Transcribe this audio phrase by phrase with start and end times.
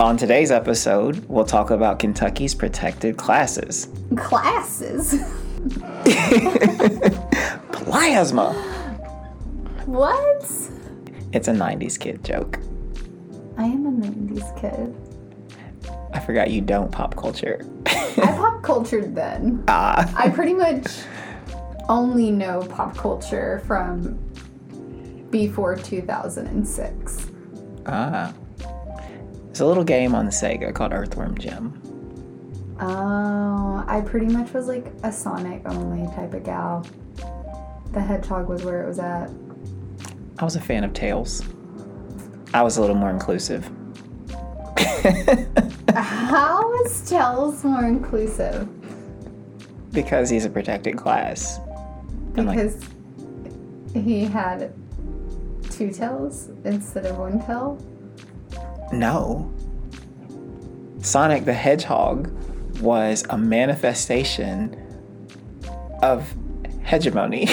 [0.00, 3.88] On today's episode, we'll talk about Kentucky's protected classes.
[4.16, 5.24] Classes?
[7.72, 8.52] Plasma!
[9.86, 10.42] What?
[11.32, 12.60] It's a 90s kid joke.
[13.56, 14.94] I am a 90s kid.
[16.12, 17.68] I forgot you don't pop culture.
[17.86, 19.64] I pop cultured then.
[19.68, 20.08] ah.
[20.16, 20.86] I pretty much
[21.88, 24.16] only know pop culture from
[25.32, 27.30] before 2006.
[27.86, 28.32] Ah.
[29.58, 31.82] It's a little game on the Sega called Earthworm Jim.
[32.78, 36.86] Oh, I pretty much was like a Sonic only type of gal.
[37.92, 39.28] The Hedgehog was where it was at.
[40.38, 41.42] I was a fan of Tails.
[42.54, 43.68] I was a little more inclusive.
[45.92, 48.68] How is Tails more inclusive?
[49.92, 51.58] because he's a protected class.
[52.36, 52.80] And, like- Because
[53.92, 54.72] he had
[55.68, 57.76] two tails instead of one tail?
[58.92, 59.52] No.
[61.00, 62.30] Sonic the Hedgehog
[62.80, 64.76] was a manifestation
[66.02, 66.32] of
[66.82, 67.46] hegemony.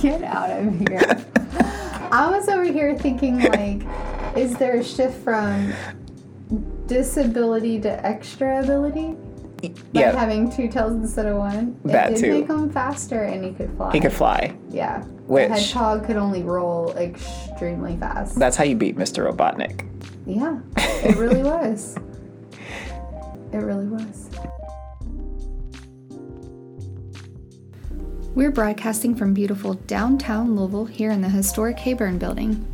[0.00, 1.24] Get out of here.
[2.10, 3.82] I was over here thinking, like,
[4.36, 5.72] is there a shift from
[6.86, 9.16] disability to extra ability?
[9.62, 11.78] By yeah, having two tails instead of one?
[11.84, 12.40] That it did too.
[12.40, 13.92] make him faster and he could fly.
[13.92, 14.56] he could fly.
[14.70, 15.04] Yeah.
[15.26, 18.38] Which- The hedgehog could only roll extremely fast.
[18.38, 19.30] That's how you beat Mr.
[19.30, 19.86] Robotnik.
[20.26, 21.96] yeah, it really was.
[23.52, 24.28] It really was.
[28.34, 32.66] We're broadcasting from beautiful downtown Louisville here in the historic Heyburn building.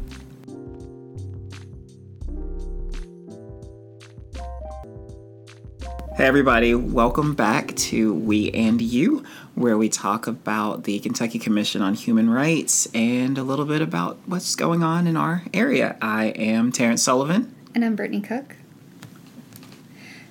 [6.19, 9.23] Hey, everybody, welcome back to We and You,
[9.55, 14.19] where we talk about the Kentucky Commission on Human Rights and a little bit about
[14.27, 15.97] what's going on in our area.
[16.03, 17.55] I am Terrance Sullivan.
[17.73, 18.57] And I'm Brittany Cook.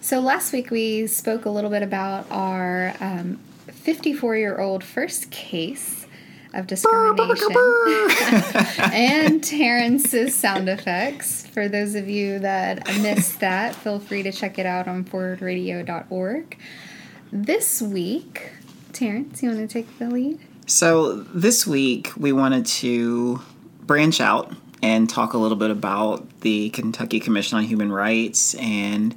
[0.01, 5.31] So last week we spoke a little bit about our um, 54 year old first
[5.31, 5.96] case
[6.57, 7.55] of discrimination
[8.91, 11.45] and Terrance's sound effects.
[11.47, 16.57] For those of you that missed that, feel free to check it out on forwardradio.org.
[17.31, 18.51] This week,
[18.91, 20.39] Terrance, you want to take the lead?
[20.65, 23.39] So, this week we wanted to
[23.81, 29.15] branch out and talk a little bit about the Kentucky Commission on Human Rights and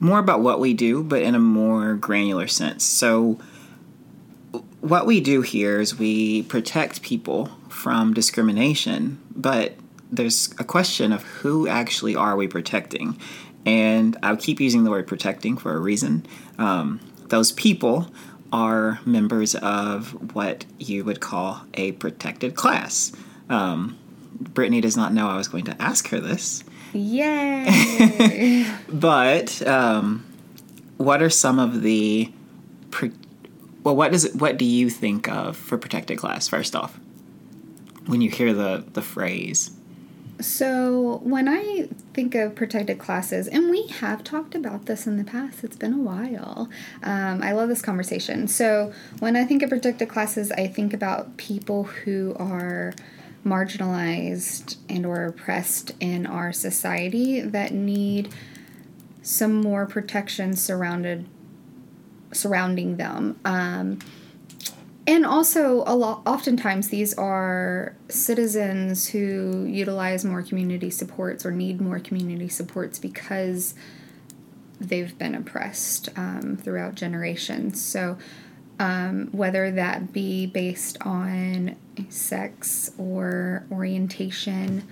[0.00, 2.84] more about what we do, but in a more granular sense.
[2.84, 3.38] So,
[4.84, 9.72] what we do here is we protect people from discrimination, but
[10.12, 13.18] there's a question of who actually are we protecting?
[13.64, 16.26] And I'll keep using the word protecting for a reason.
[16.58, 18.12] Um, those people
[18.52, 23.10] are members of what you would call a protected class.
[23.48, 23.98] Um,
[24.38, 26.62] Brittany does not know I was going to ask her this,
[26.92, 28.66] Yay!
[28.90, 30.26] but um,
[30.98, 32.30] what are some of the
[32.90, 33.12] pro-
[33.84, 33.94] well?
[33.94, 34.34] What does it?
[34.34, 36.48] What do you think of for protected class?
[36.48, 36.98] First off,
[38.06, 39.70] when you hear the the phrase,
[40.40, 45.24] So, when I think of protected classes, and we have talked about this in the
[45.24, 46.68] past, it's been a while.
[47.04, 48.48] Um, I love this conversation.
[48.48, 52.94] So, when I think of protected classes, I think about people who are
[53.46, 58.34] marginalized and or oppressed in our society that need
[59.22, 61.26] some more protection surrounded
[62.34, 63.38] surrounding them.
[63.44, 63.98] Um,
[65.06, 66.22] and also, a lot.
[66.26, 73.74] Oftentimes, these are citizens who utilize more community supports or need more community supports because
[74.80, 77.84] they've been oppressed um, throughout generations.
[77.84, 78.16] So,
[78.78, 81.76] um, whether that be based on
[82.08, 84.88] sex or orientation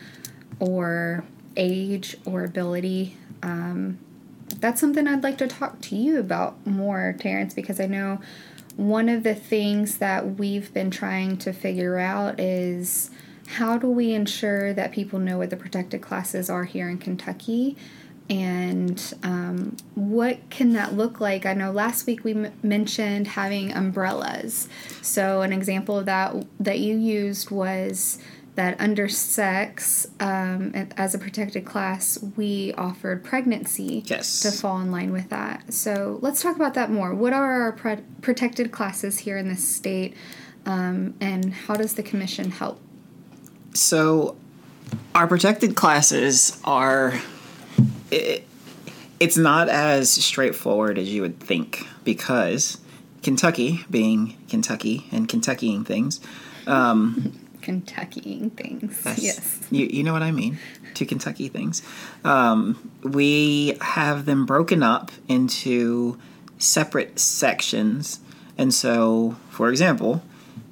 [0.61, 1.25] or
[1.57, 3.99] age or ability, um,
[4.61, 8.21] that's something I'd like to talk to you about more, Terrance, because I know
[8.77, 13.11] one of the things that we've been trying to figure out is
[13.47, 17.77] how do we ensure that people know what the protected classes are here in Kentucky?
[18.31, 21.45] And um, what can that look like?
[21.45, 24.69] I know last week we m- mentioned having umbrellas.
[25.03, 28.19] So an example of that that you used was
[28.55, 34.41] that under sex um, as a protected class we offered pregnancy Yes.
[34.41, 37.73] to fall in line with that so let's talk about that more what are our
[37.73, 40.15] pre- protected classes here in this state
[40.67, 42.79] um, and how does the commission help
[43.75, 44.37] So,
[45.15, 47.15] our protected classes are.
[48.11, 48.47] It,
[49.19, 52.79] it's not as straightforward as you would think because
[53.23, 56.21] Kentucky, being Kentucky and Kentuckying things,
[56.67, 59.03] um, Kentuckying things.
[59.03, 59.61] That's- yes.
[59.71, 60.59] You, you know what I mean?
[60.95, 61.83] To Kentucky things.
[62.25, 66.19] Um, we have them broken up into
[66.59, 68.21] separate sections.
[68.59, 70.23] And so, for example,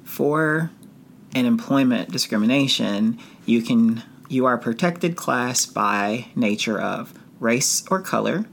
[0.03, 0.69] for
[1.33, 8.45] an employment discrimination, you can you are protected class by nature of race or color,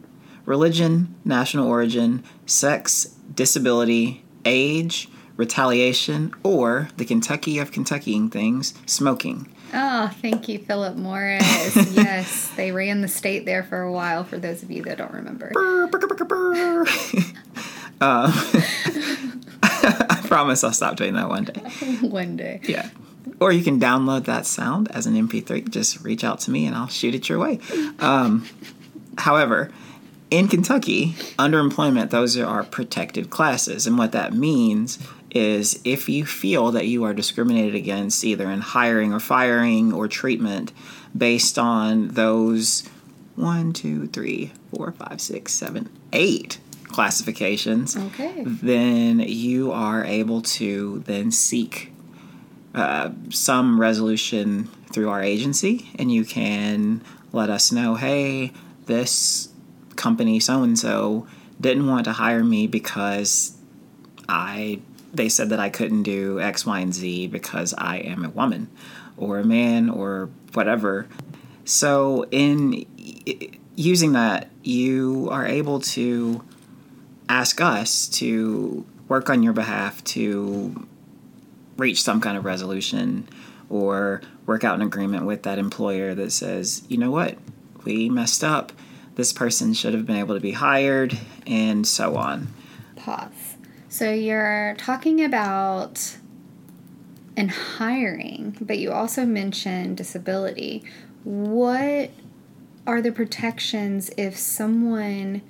[0.44, 5.08] religion, national origin, sex, disability, age,
[5.38, 9.50] retaliation, or the Kentucky of Kentuckying things, smoking.
[9.72, 11.42] Oh, thank you, Philip Morris.
[11.92, 14.24] yes, they ran the state there for a while.
[14.24, 15.50] For those of you that don't remember.
[15.52, 16.80] Brr, brr.
[18.00, 18.32] um,
[19.62, 21.60] I promise I'll stop doing that one day.
[22.00, 22.60] One day.
[22.64, 22.90] Yeah.
[23.40, 25.68] Or you can download that sound as an MP3.
[25.68, 27.60] Just reach out to me and I'll shoot it your way.
[28.00, 28.46] Um,
[29.18, 29.70] however,
[30.30, 33.86] in Kentucky, underemployment, those are our protected classes.
[33.86, 34.98] And what that means
[35.30, 40.08] is if you feel that you are discriminated against either in hiring or firing or
[40.08, 40.72] treatment
[41.16, 42.88] based on those
[43.36, 48.42] one, two, three, four, five, six, seven, eight classifications, Okay.
[48.44, 51.92] then you are able to then seek
[52.74, 57.02] uh, some resolution through our agency, and you can
[57.32, 58.52] let us know, hey,
[58.86, 59.50] this
[59.96, 61.26] company so and so
[61.60, 63.56] didn't want to hire me because
[64.28, 64.80] I
[65.18, 68.70] they said that I couldn't do X, Y, and Z because I am a woman
[69.18, 71.06] or a man or whatever.
[71.66, 72.86] So in
[73.76, 76.42] using that, you are able to
[77.28, 80.86] ask us to work on your behalf to
[81.76, 83.28] reach some kind of resolution
[83.68, 87.36] or work out an agreement with that employer that says, you know what,
[87.84, 88.72] we messed up.
[89.16, 92.48] This person should have been able to be hired, and so on.
[92.96, 93.47] Pause.
[93.98, 96.18] So you're talking about
[97.36, 100.84] and hiring, but you also mentioned disability.
[101.24, 102.10] What
[102.86, 105.42] are the protections if someone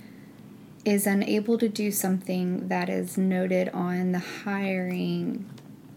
[0.86, 5.44] is unable to do something that is noted on the hiring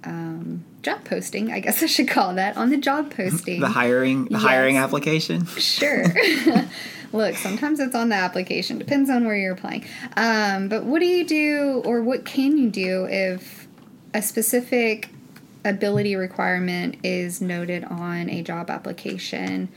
[0.04, 1.54] um, job posting?
[1.54, 3.62] I guess I should call that on the job posting.
[3.62, 5.46] The hiring, the hiring application.
[5.46, 6.04] Sure.
[7.14, 8.78] Look, sometimes it's on the application.
[8.78, 9.86] Depends on where you're applying.
[10.16, 13.68] Um, but what do you do, or what can you do if
[14.14, 15.10] a specific
[15.66, 19.70] ability requirement is noted on a job application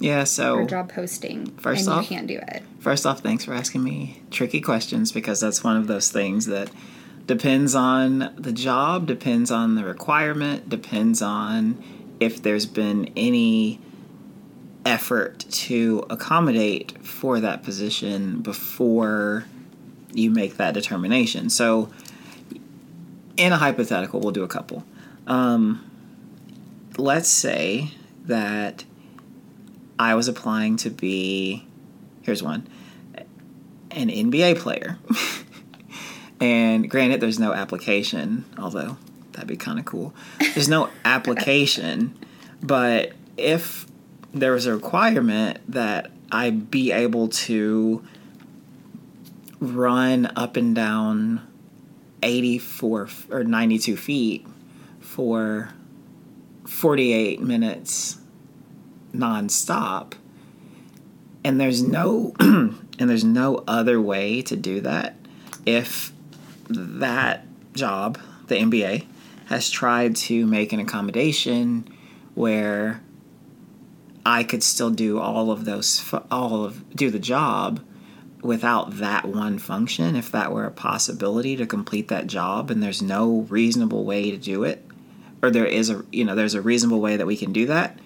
[0.00, 0.22] Yeah.
[0.22, 2.62] or So job posting, First and off- you can't do it?
[2.80, 6.70] First off, thanks for asking me tricky questions because that's one of those things that
[7.26, 11.82] depends on the job, depends on the requirement, depends on
[12.20, 13.80] if there's been any
[14.84, 19.44] effort to accommodate for that position before
[20.12, 21.50] you make that determination.
[21.50, 21.90] So,
[23.36, 24.84] in a hypothetical, we'll do a couple.
[25.26, 25.90] Um,
[26.96, 27.90] let's say
[28.26, 28.84] that
[29.98, 31.66] I was applying to be,
[32.22, 32.68] here's one,
[33.90, 34.98] an NBA player.
[36.40, 38.96] and granted, there's no application, although
[39.32, 40.14] that'd be kind of cool.
[40.54, 42.16] There's no application,
[42.62, 43.86] but if
[44.34, 48.04] there was a requirement that I be able to
[49.60, 51.46] run up and down
[52.22, 54.46] 84 or 92 feet
[55.00, 55.70] for
[56.66, 58.18] 48 minutes
[59.14, 60.14] nonstop.
[61.44, 65.14] And there's no and there's no other way to do that
[65.64, 66.12] if
[66.68, 68.18] that job
[68.48, 69.06] the NBA
[69.46, 71.86] has tried to make an accommodation
[72.34, 73.03] where
[74.26, 77.84] I could still do all of those all of do the job
[78.42, 83.00] without that one function if that were a possibility to complete that job and there's
[83.00, 84.86] no reasonable way to do it
[85.42, 87.98] or there is a you know there's a reasonable way that we can do that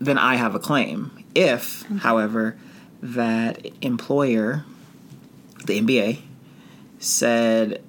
[0.00, 1.24] then I have a claim.
[1.34, 1.98] If, mm-hmm.
[1.98, 2.56] however,
[3.02, 4.64] that employer,
[5.64, 6.20] the NBA,
[6.98, 7.82] said,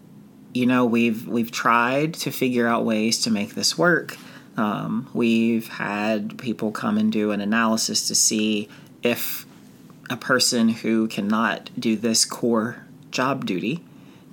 [0.54, 4.18] you know, we've we've tried to figure out ways to make this work.
[4.60, 8.68] Um, we've had people come and do an analysis to see
[9.02, 9.46] if
[10.10, 13.82] a person who cannot do this core job duty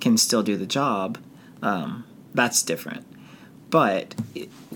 [0.01, 1.17] can still do the job.
[1.61, 2.03] Um,
[2.33, 3.05] that's different.
[3.69, 4.15] But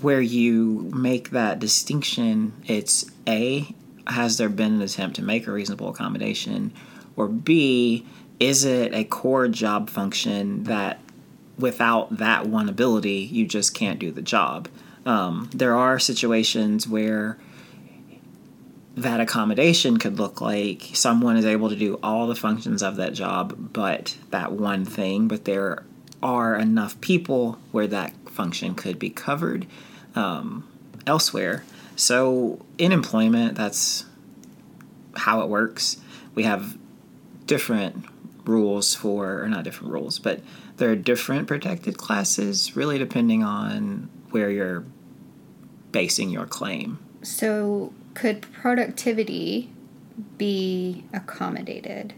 [0.00, 3.74] where you make that distinction, it's A,
[4.06, 6.72] has there been an attempt to make a reasonable accommodation?
[7.14, 8.06] Or B,
[8.40, 10.98] is it a core job function that
[11.58, 14.70] without that one ability, you just can't do the job?
[15.04, 17.38] Um, there are situations where
[18.96, 23.14] that accommodation could look like someone is able to do all the functions of that
[23.14, 25.84] job but that one thing, but there
[26.22, 29.66] are enough people where that function could be covered
[30.14, 30.68] um,
[31.06, 31.64] elsewhere.
[31.96, 34.04] So in employment, that's
[35.16, 35.96] how it works.
[36.34, 36.76] We have
[37.46, 38.04] different
[38.44, 40.40] rules for, or not different rules, but
[40.76, 44.84] there are different protected classes, really depending on where you're
[45.92, 46.98] basing your claim.
[47.22, 49.72] So, could productivity
[50.36, 52.14] be accommodated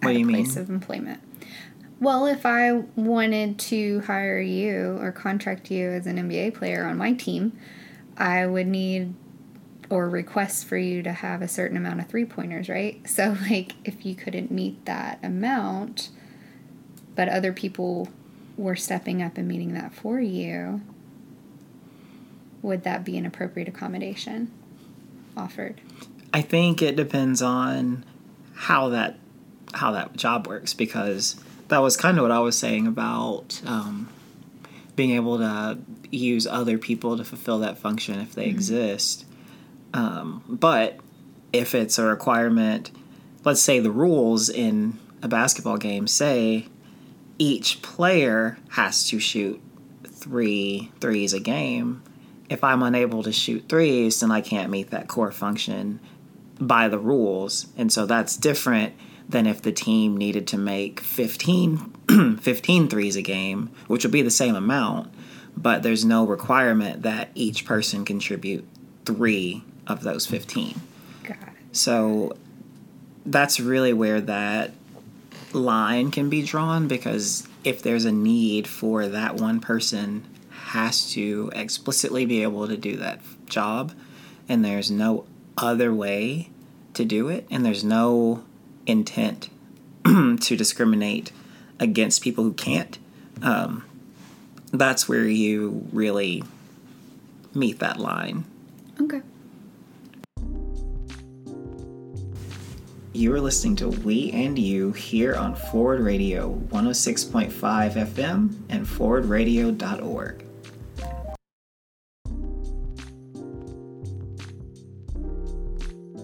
[0.00, 0.44] What at do you mean?
[0.44, 1.20] place of employment?
[2.00, 6.98] Well, if I wanted to hire you or contract you as an NBA player on
[6.98, 7.58] my team,
[8.16, 9.14] I would need
[9.90, 13.08] or request for you to have a certain amount of three pointers, right?
[13.08, 16.10] So, like, if you couldn't meet that amount,
[17.14, 18.08] but other people
[18.56, 20.80] were stepping up and meeting that for you,
[22.62, 24.50] would that be an appropriate accommodation
[25.36, 25.80] offered?
[26.32, 28.04] I think it depends on
[28.54, 29.18] how that
[29.72, 31.36] how that job works because
[31.68, 34.08] that was kind of what I was saying about um,
[34.94, 35.78] being able to
[36.10, 39.24] use other people to fulfill that function if they exist.
[39.92, 41.00] Um, but
[41.52, 42.90] if it's a requirement,
[43.44, 46.68] let's say the rules in a basketball game say
[47.38, 49.60] each player has to shoot
[50.06, 52.02] three threes a game.
[52.48, 56.00] If I'm unable to shoot threes, then I can't meet that core function
[56.60, 57.66] by the rules.
[57.76, 58.94] And so that's different
[59.28, 64.22] than if the team needed to make 15, 15 threes a game, which would be
[64.22, 65.12] the same amount,
[65.56, 68.66] but there's no requirement that each person contribute
[69.04, 70.80] three of those 15.
[71.22, 71.38] Got it.
[71.72, 72.36] So
[73.24, 74.72] that's really where that
[75.54, 81.50] line can be drawn because if there's a need for that one person has to
[81.54, 83.92] explicitly be able to do that job
[84.48, 85.24] and there's no
[85.56, 86.50] other way
[86.94, 88.42] to do it and there's no
[88.86, 89.48] intent
[90.04, 91.32] to discriminate
[91.78, 92.98] against people who can't
[93.42, 93.84] um,
[94.72, 96.42] that's where you really
[97.54, 98.44] meet that line
[99.00, 99.22] Okay.
[103.16, 110.44] You are listening to We and You here on Forward Radio 106.5 FM and forwardradio.org.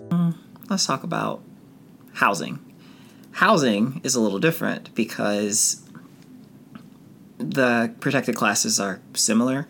[0.08, 0.34] Mm,
[0.68, 1.44] Let's talk about
[2.14, 2.58] housing.
[3.30, 5.88] Housing is a little different because
[7.38, 9.68] the protected classes are similar.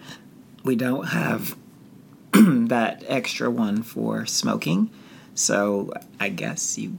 [0.65, 1.55] We don't have
[2.33, 4.89] that extra one for smoking.
[5.35, 6.97] So I guess you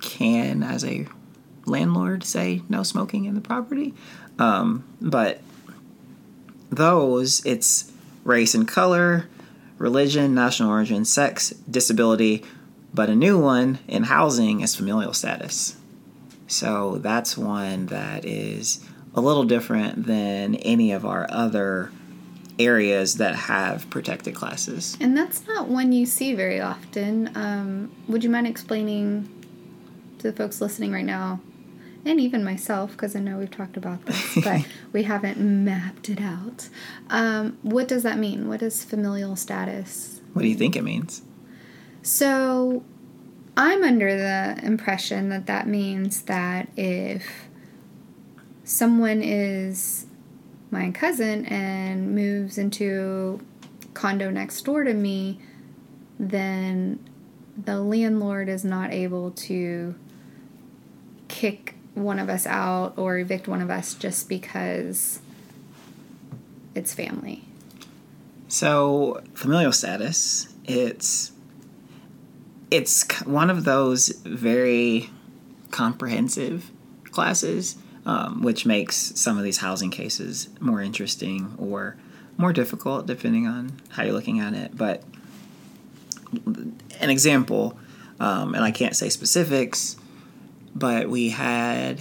[0.00, 1.06] can, as a
[1.66, 3.94] landlord, say no smoking in the property.
[4.38, 5.40] Um, but
[6.70, 7.92] those, it's
[8.24, 9.28] race and color,
[9.78, 12.44] religion, national origin, sex, disability.
[12.94, 15.76] But a new one in housing is familial status.
[16.46, 21.90] So that's one that is a little different than any of our other
[22.58, 24.96] areas that have protected classes.
[25.00, 27.30] And that's not one you see very often.
[27.36, 29.28] Um, would you mind explaining
[30.18, 31.40] to the folks listening right now,
[32.04, 36.20] and even myself, because I know we've talked about this, but we haven't mapped it
[36.20, 36.68] out.
[37.10, 38.48] Um, what does that mean?
[38.48, 40.20] What is familial status?
[40.32, 41.22] What do you think it means?
[42.02, 42.84] So,
[43.56, 47.48] I'm under the impression that that means that if
[48.62, 50.06] someone is
[50.70, 53.40] my cousin and moves into
[53.94, 55.40] condo next door to me,
[56.20, 57.00] then
[57.64, 59.94] the landlord is not able to
[61.28, 65.20] kick one of us out or evict one of us just because
[66.74, 67.44] it's family.
[68.48, 71.32] So, familial status, it's
[72.70, 75.10] it's one of those very
[75.70, 76.70] comprehensive
[77.10, 81.96] classes, um, which makes some of these housing cases more interesting or
[82.36, 84.76] more difficult, depending on how you're looking at it.
[84.76, 85.02] But
[87.00, 87.78] an example,
[88.20, 89.96] um, and I can't say specifics,
[90.78, 92.00] but we had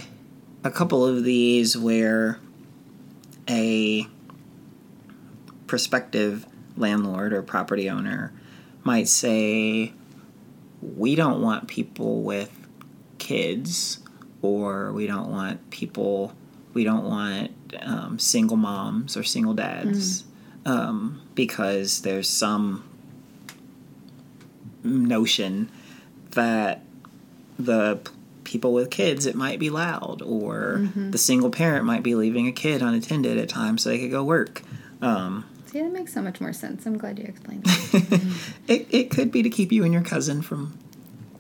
[0.64, 2.40] a couple of these where
[3.50, 4.06] a
[5.66, 8.32] prospective landlord or property owner
[8.84, 9.94] might say,
[10.82, 12.52] We don't want people with
[13.18, 14.00] kids,
[14.44, 16.34] or we don't want people,
[16.74, 20.24] we don't want um, single moms or single dads,
[20.66, 22.88] um, because there's some
[24.84, 25.72] notion
[26.32, 26.84] that
[27.58, 28.00] the
[28.48, 32.52] people with kids it might be loud or the single parent might be leaving a
[32.52, 34.64] kid unattended at times so they could go work
[35.02, 36.86] um, See, that makes so much more sense.
[36.86, 38.38] I'm glad you explained that.
[38.68, 40.78] it, it could be to keep you and your cousin from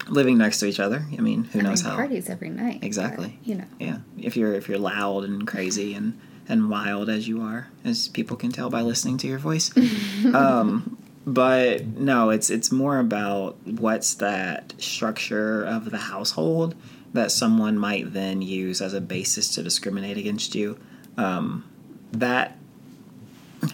[0.09, 1.05] living next to each other.
[1.17, 1.97] I mean, who knows Having how?
[1.97, 2.83] parties every night.
[2.83, 3.37] Exactly.
[3.39, 3.65] but, you know.
[3.79, 8.09] Yeah, if you're if you're loud and crazy and and wild as you are, as
[8.09, 9.71] people can tell by listening to your voice.
[10.33, 16.75] um, but no, it's it's more about what's that structure of the household
[17.13, 20.77] that someone might then use as a basis to discriminate against you.
[21.17, 21.63] Um,
[22.11, 22.57] that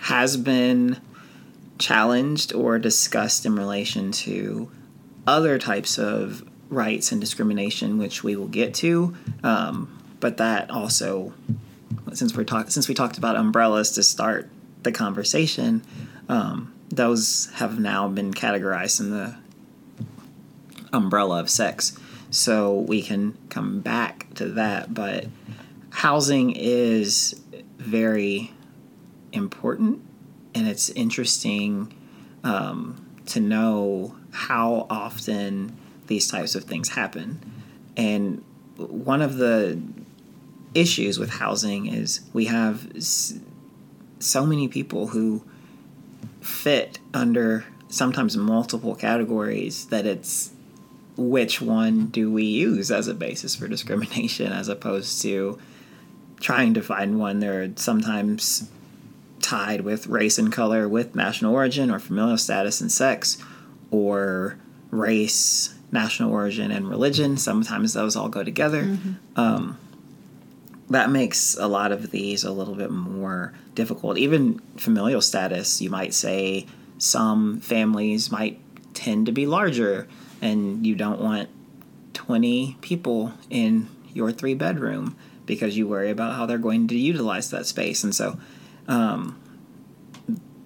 [0.02, 1.00] has been
[1.78, 4.72] challenged or discussed in relation to
[5.28, 9.16] other types of rights and discrimination, which we will get to.
[9.44, 11.34] Um, but that also,
[12.14, 14.50] since we're talk- since we talked about umbrellas to start
[14.84, 15.84] the conversation,
[16.30, 19.36] um, those have now been categorized in the
[20.92, 21.98] umbrella of sex.
[22.34, 25.28] So we can come back to that, but
[25.92, 27.40] housing is
[27.78, 28.52] very
[29.32, 30.02] important,
[30.56, 31.94] and it's interesting
[32.44, 37.40] um, to know how often these types of things happen.
[37.96, 38.44] And
[38.78, 39.80] one of the
[40.74, 42.92] issues with housing is we have
[44.18, 45.44] so many people who
[46.42, 50.53] fit under sometimes multiple categories that it's
[51.16, 55.60] which one do we use as a basis for discrimination as opposed to
[56.40, 58.70] trying to find one they're sometimes
[59.42, 63.38] tied with race and color with national origin or familial status and sex
[63.92, 64.58] or
[64.90, 67.38] race national origin and religion?
[67.38, 68.98] Sometimes those all go together.
[69.36, 69.78] Um,
[70.90, 74.18] that makes a lot of these a little bit more difficult.
[74.18, 76.66] Even familial status you might say
[76.98, 78.60] some families might
[78.94, 80.08] tend to be larger
[80.44, 81.50] and you don't want
[82.14, 87.50] 20 people in your three bedroom because you worry about how they're going to utilize
[87.50, 88.38] that space and so
[88.88, 89.40] um,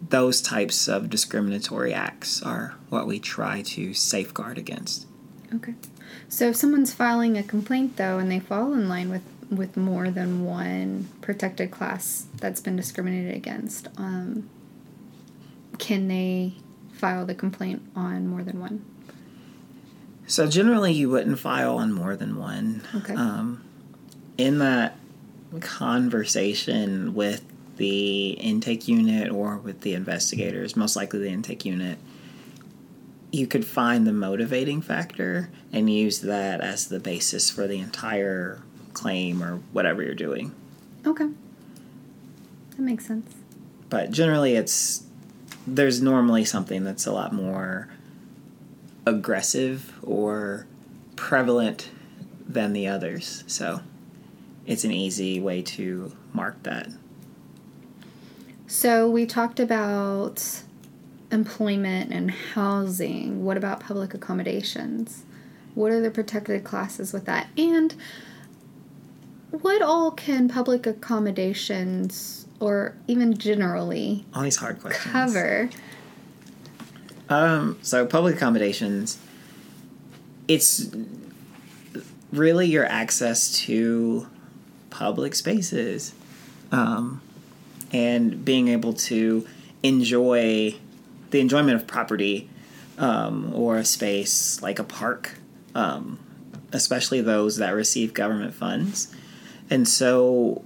[0.10, 5.06] those types of discriminatory acts are what we try to safeguard against
[5.54, 5.76] Okay.
[6.30, 10.12] So if someone's filing a complaint though and they fall in line with with more
[10.12, 14.50] than one protected class that's been discriminated against, um,
[15.80, 16.54] can they
[16.92, 18.84] file the complaint on more than one?
[20.28, 22.84] So generally, you wouldn't file on more than one.
[22.94, 23.16] Okay.
[23.16, 23.64] Um,
[24.38, 24.98] in that
[25.62, 27.44] conversation with
[27.78, 31.98] the intake unit or with the investigators, most likely the intake unit,
[33.32, 38.62] you could find the motivating factor and use that as the basis for the entire
[38.94, 40.54] claim or whatever you're doing.
[41.06, 41.30] Okay.
[42.72, 43.34] That makes sense.
[43.90, 45.04] But generally, it's
[45.66, 47.90] there's normally something that's a lot more
[49.08, 50.68] aggressive or
[51.16, 51.90] prevalent
[52.48, 53.44] than the others.
[53.48, 53.80] So
[54.66, 56.90] it's an easy way to mark that.
[58.68, 60.62] So we talked about
[61.32, 63.46] employment and housing.
[63.46, 65.24] What about public accommodations?
[65.74, 67.48] What are the protected classes with that?
[67.58, 67.96] And
[69.52, 75.12] what all can public accommodations or even generally All these hard questions.
[75.14, 75.70] cover?
[77.30, 79.18] Um, so public accommodations,
[80.48, 80.90] it's
[82.32, 84.28] really your access to
[84.90, 86.14] public spaces,
[86.72, 87.22] um,
[87.92, 89.46] and being able to
[89.84, 90.76] enjoy
[91.32, 92.50] the enjoyment of property
[92.98, 95.38] um, or a space like a park,
[95.76, 96.20] um,
[96.72, 99.14] especially those that receive government funds.
[99.70, 100.64] And so,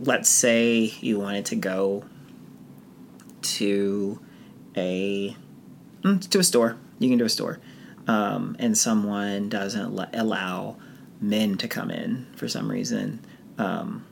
[0.00, 2.04] let's say you wanted to go
[3.42, 4.20] to
[4.76, 5.36] a
[6.02, 6.76] mm, to a store.
[6.98, 7.58] You can do a store,
[8.06, 10.76] um, and someone doesn't le- allow
[11.20, 13.20] men to come in for some reason.
[13.58, 14.04] Um,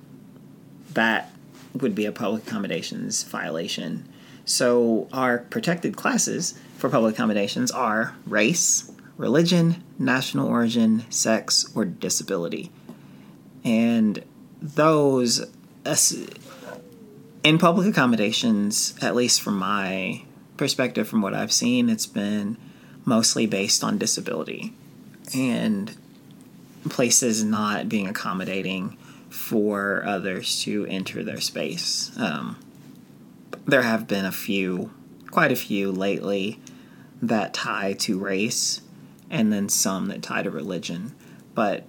[0.94, 1.33] that
[1.75, 4.09] would be a public accommodations violation.
[4.44, 12.73] So our protected classes for public accommodations are race, religion, national origin, sex, or disability,
[13.64, 14.25] and
[14.61, 15.46] those.
[17.42, 20.25] in public accommodations, at least from my
[20.61, 22.57] perspective, from what I've seen, it's been
[23.05, 24.73] mostly based on disability
[25.35, 25.96] and
[26.88, 28.96] places not being accommodating
[29.29, 32.12] for others to enter their space.
[32.16, 32.57] Um,
[33.66, 34.92] there have been a few,
[35.31, 36.61] quite a few lately,
[37.23, 38.83] that tie to race,
[39.31, 41.14] and then some that tie to religion.
[41.55, 41.85] But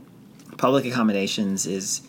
[0.57, 2.01] public accommodations is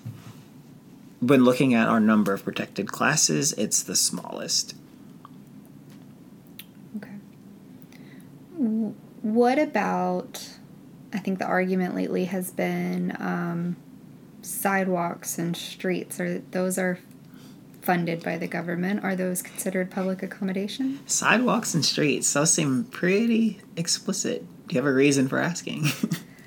[1.21, 4.75] when looking at our number of protected classes, it's the smallest.
[6.97, 7.15] Okay.
[8.52, 10.49] W- What about?
[11.13, 13.77] I think the argument lately has been um,
[14.43, 16.21] sidewalks and streets.
[16.21, 16.99] Are those are
[17.83, 19.03] funded by the government?
[19.05, 21.01] Are those considered public accommodation?
[21.07, 25.87] Sidewalks and streets, those seem pretty explicit Do you have a reason for asking?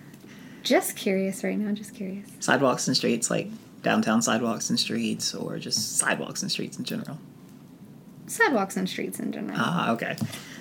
[0.63, 2.27] just curious right now, just curious.
[2.39, 3.49] sidewalks and streets, like
[3.83, 7.19] downtown sidewalks and streets, or just sidewalks and streets in general?
[8.27, 9.57] Sidewalks and streets in general.
[9.59, 10.15] Ah, okay.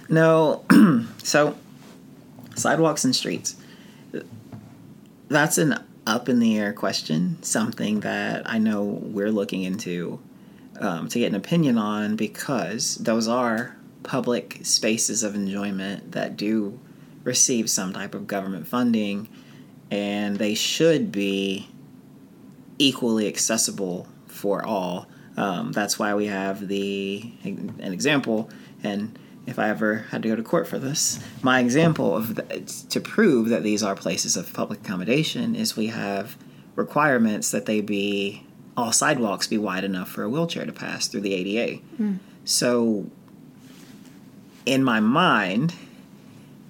[0.08, 0.64] No,
[1.18, 1.56] so
[2.56, 3.56] sidewalks and streets.
[5.28, 10.20] That's an up in the air question, something that I know we're looking into
[10.78, 16.78] um, to get an opinion on because those are public spaces of enjoyment that do
[17.22, 19.28] receive some type of government funding
[19.90, 21.68] and they should be
[22.78, 25.06] equally accessible for all.
[25.36, 28.50] Um, that's why we have the an example,
[28.82, 32.42] and if I ever had to go to court for this, my example of the,
[32.90, 36.36] to prove that these are places of public accommodation is we have
[36.76, 41.20] requirements that they be all sidewalks be wide enough for a wheelchair to pass through
[41.20, 41.80] the ADA.
[42.00, 42.18] Mm.
[42.44, 43.06] So,
[44.66, 45.74] in my mind,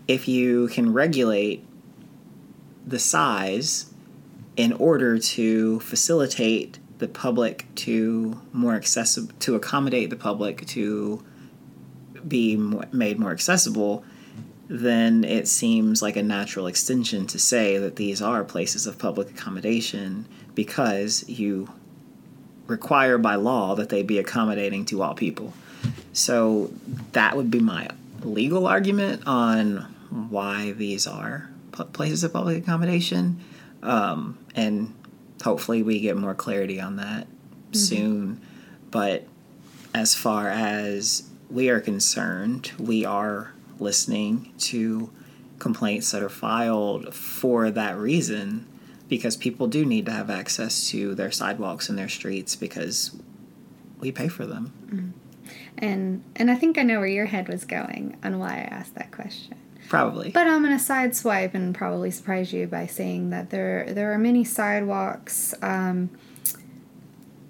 [0.07, 1.65] if you can regulate
[2.87, 3.93] the size
[4.57, 11.25] in order to facilitate the public to more accessible to accommodate the public to
[12.29, 14.05] be made more accessible
[14.69, 19.31] then it seems like a natural extension to say that these are places of public
[19.31, 21.69] accommodation because you
[22.67, 25.53] require by law that they be accommodating to all people.
[26.13, 26.73] So
[27.13, 27.89] that would be my
[28.23, 29.79] legal argument on
[30.31, 31.51] why these are
[31.93, 33.41] places of public accommodation.
[33.83, 34.95] Um, and
[35.43, 37.75] hopefully we get more clarity on that mm-hmm.
[37.75, 38.41] soon.
[38.91, 39.27] But
[39.93, 45.11] as far as we are concerned, we are listening to
[45.61, 48.67] complaints that are filed for that reason
[49.09, 53.17] because people do need to have access to their sidewalks and their streets because
[54.01, 54.73] we pay for them.
[54.87, 55.09] Mm-hmm.
[55.79, 58.97] And and I think I know where your head was going on why I asked
[58.97, 59.57] that question.
[59.89, 60.31] Probably.
[60.31, 64.43] But I'm gonna sideswipe and probably surprise you by saying that there there are many
[64.43, 66.11] sidewalks um,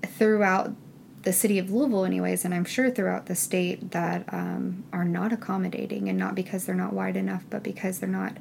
[0.02, 0.74] throughout
[1.24, 5.32] the city of Louisville, anyways, and I'm sure throughout the state that um, are not
[5.32, 8.36] accommodating, and not because they're not wide enough, but because they're not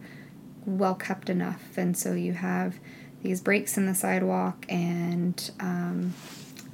[0.66, 1.78] well kept enough.
[1.78, 2.76] And so you have
[3.22, 6.14] these breaks in the sidewalk and um,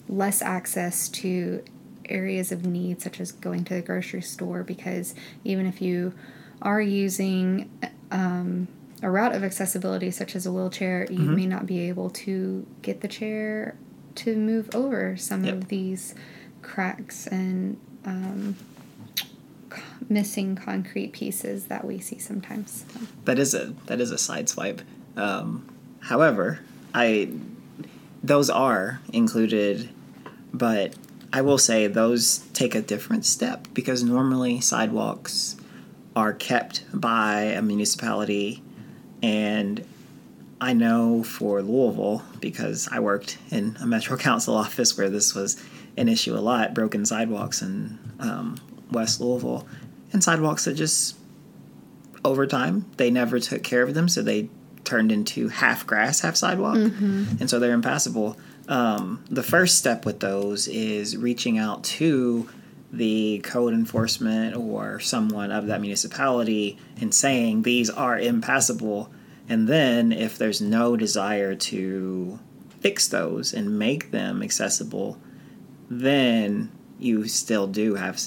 [0.08, 1.64] less access to
[2.06, 6.14] areas of need, such as going to the grocery store, because even if you
[6.62, 7.70] are using
[8.10, 8.68] um,
[9.04, 11.36] a route of accessibility, such as a wheelchair, you mm-hmm.
[11.36, 13.76] may not be able to get the chair
[14.20, 15.56] to move over some yep.
[15.56, 16.16] of these
[16.62, 18.56] cracks and um,
[20.10, 22.86] missing concrete pieces that we see sometimes.
[23.26, 24.82] That is a that is a side swipe.
[25.16, 25.68] Um,
[26.02, 26.60] however,
[26.94, 27.32] I
[28.24, 29.90] those are included,
[30.54, 30.96] but
[31.32, 35.56] I will say those take a different step because normally sidewalks
[36.16, 38.64] are kept by a municipality
[39.22, 39.86] and
[40.62, 45.64] I know for Louisville because I worked in a Metro Council office where this was
[45.98, 48.58] an issue a lot broken sidewalks in um,
[48.92, 49.68] West Louisville
[50.12, 51.18] and sidewalks that just
[52.26, 54.50] over time they never took care of them so they
[54.84, 57.26] turned into half grass half sidewalk mm-hmm.
[57.40, 58.38] and so they're impassable
[58.70, 62.48] um, the first step with those is reaching out to
[62.94, 69.12] the code enforcement or someone of that municipality and saying these are impassable.
[69.50, 72.40] And then, if there's no desire to
[72.80, 75.20] fix those and make them accessible,
[75.90, 78.22] then you still do have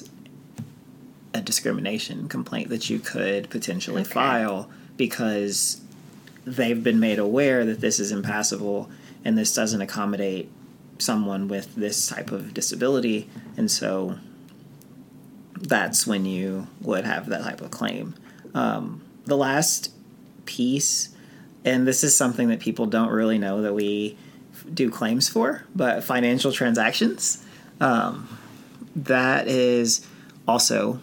[1.32, 4.10] a discrimination complaint that you could potentially okay.
[4.10, 5.80] file because
[6.44, 8.90] they've been made aware that this is impassable
[9.24, 10.50] and this doesn't accommodate
[10.98, 13.28] someone with this type of disability.
[13.56, 14.18] And so
[15.54, 18.14] that's when you would have that type of claim.
[18.54, 19.92] Um, the last
[20.44, 21.10] piece,
[21.64, 24.16] and this is something that people don't really know that we
[24.72, 27.44] do claims for, but financial transactions.
[27.80, 28.38] Um,
[28.94, 30.06] that is
[30.46, 31.00] also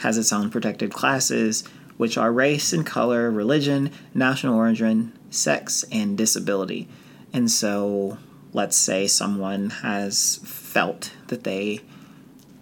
[0.00, 1.64] has its own protected classes,
[1.96, 6.88] which are race and color, religion, national origin, sex, and disability.
[7.32, 8.18] And so,
[8.52, 11.80] let's say someone has felt that they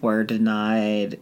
[0.00, 1.18] were denied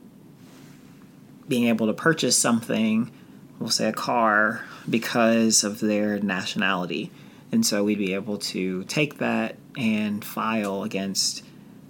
[1.49, 3.11] being able to purchase something,
[3.59, 7.11] we'll say a car, because of their nationality.
[7.53, 11.45] And so we'd be able to take that and file against,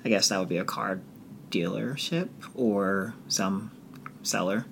[0.05, 1.01] I guess that would be a car
[1.51, 3.71] dealership or some
[4.23, 4.67] seller.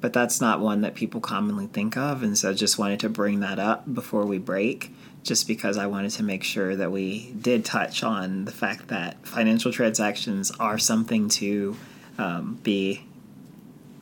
[0.00, 2.22] But that's not one that people commonly think of.
[2.22, 4.92] And so just wanted to bring that up before we break,
[5.22, 9.24] just because I wanted to make sure that we did touch on the fact that
[9.26, 11.76] financial transactions are something to
[12.18, 13.06] um, be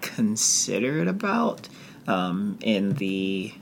[0.01, 1.69] considerate about
[2.11, 3.53] um, in the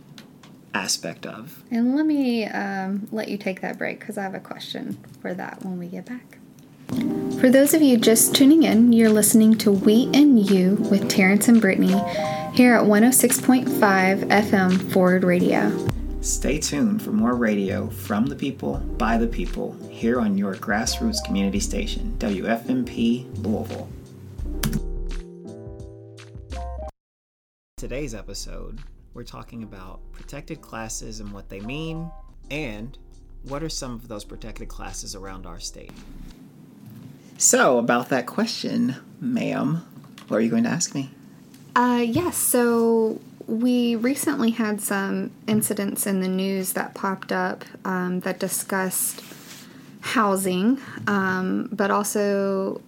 [0.75, 1.63] aspect of.
[1.71, 5.35] And let me um, let you take that break because I have a question for
[5.35, 6.39] that when we get back.
[7.39, 11.47] For those of you just tuning in, you're listening to We and You with Terrance
[11.49, 11.99] and Brittany
[12.55, 15.87] here at 106.5 FM Forward Radio.
[16.21, 21.23] Stay tuned for more radio from the people, by the people, here on your grassroots
[21.25, 23.89] community station, WFMP Louisville.
[27.79, 28.81] Today's episode,
[29.15, 32.11] we're talking about protected classes and what they mean,
[32.51, 32.99] and
[33.45, 35.93] what are some of those protected classes around our state.
[37.37, 39.87] So, about that question, ma'am,
[40.27, 41.11] what are you going to ask me?
[41.77, 48.19] Uh, yes, so we recently had some incidents in the news that popped up um,
[48.21, 49.23] that discussed
[50.01, 52.83] housing, um, but also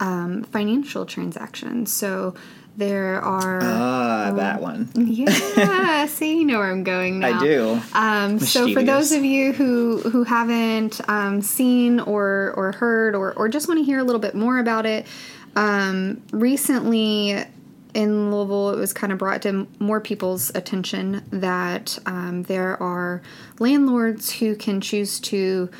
[0.00, 1.92] um, financial transactions.
[1.92, 2.34] So
[2.80, 3.60] there are.
[3.62, 4.90] Ah, that one.
[4.94, 7.38] yeah, see, you know where I'm going now.
[7.38, 7.80] I do.
[7.92, 13.32] Um, so for those of you who who haven't um, seen or or heard or
[13.34, 15.06] or just want to hear a little bit more about it,
[15.54, 17.44] um, recently
[17.94, 23.22] in Louisville, it was kind of brought to more people's attention that um, there are
[23.58, 25.70] landlords who can choose to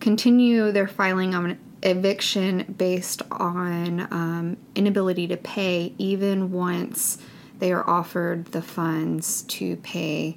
[0.00, 7.18] continue their filing on eviction based on um, inability to pay, even once
[7.58, 10.36] they are offered the funds to pay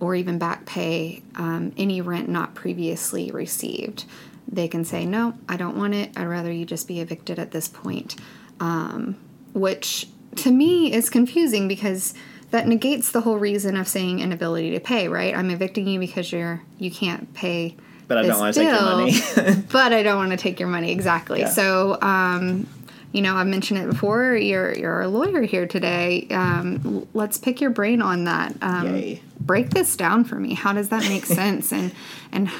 [0.00, 4.04] or even back pay um, any rent not previously received.
[4.46, 6.10] They can say, No, I don't want it.
[6.16, 8.16] I'd rather you just be evicted at this point.
[8.60, 9.16] Um,
[9.52, 12.14] which to me is confusing because
[12.50, 15.34] that negates the whole reason of saying inability to pay, right?
[15.34, 17.76] I'm evicting you because you're you can't pay.
[18.06, 19.62] But I don't want to take your money.
[19.72, 21.40] but I don't want to take your money exactly.
[21.40, 21.48] Yeah.
[21.48, 22.66] So, um,
[23.12, 24.36] you know, I've mentioned it before.
[24.36, 26.26] You're you're a lawyer here today.
[26.30, 28.54] Um, let's pick your brain on that.
[28.60, 29.18] Um.
[29.40, 30.54] Break this down for me.
[30.54, 31.72] How does that make sense?
[31.72, 31.92] And
[32.32, 32.50] and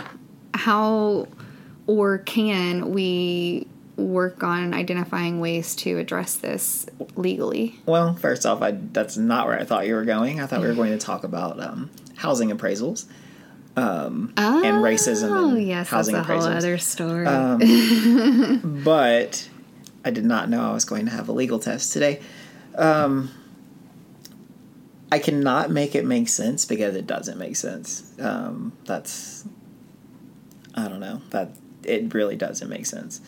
[0.54, 1.28] how
[1.86, 7.78] or can we work on identifying ways to address this legally?
[7.86, 10.40] Well, first off, I, that's not where I thought you were going.
[10.40, 13.06] I thought we were going to talk about um, housing appraisals
[13.76, 16.42] um, oh, and racism Oh, and yes, housing that's a appraisals.
[16.42, 17.26] whole other story.
[17.26, 19.48] Um, but
[20.04, 22.20] I did not know I was going to have a legal test today.
[22.76, 23.30] Um,
[25.10, 28.12] I cannot make it make sense because it doesn't make sense.
[28.18, 29.44] Um, that's
[30.74, 31.50] I don't know that
[31.84, 33.20] it really doesn't make sense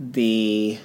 [0.00, 0.78] the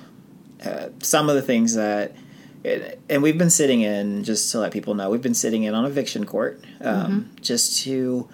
[0.64, 2.16] uh, some of the things that
[2.64, 5.74] it, and we've been sitting in just to let people know we've been sitting in
[5.74, 7.42] on eviction court um, mm-hmm.
[7.42, 8.28] just to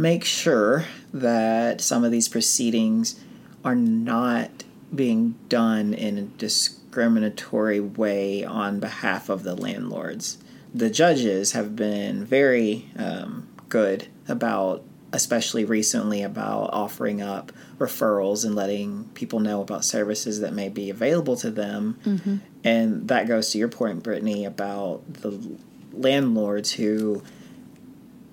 [0.00, 3.20] make sure that some of these proceedings
[3.64, 10.38] are not being done in a discriminatory way on behalf of the landlords.
[10.74, 18.54] The judges have been very um, good about especially recently about offering up referrals and
[18.54, 21.98] letting people know about services that may be available to them.
[22.04, 22.36] Mm-hmm.
[22.62, 25.56] And that goes to your point, Brittany, about the
[25.92, 27.22] landlords who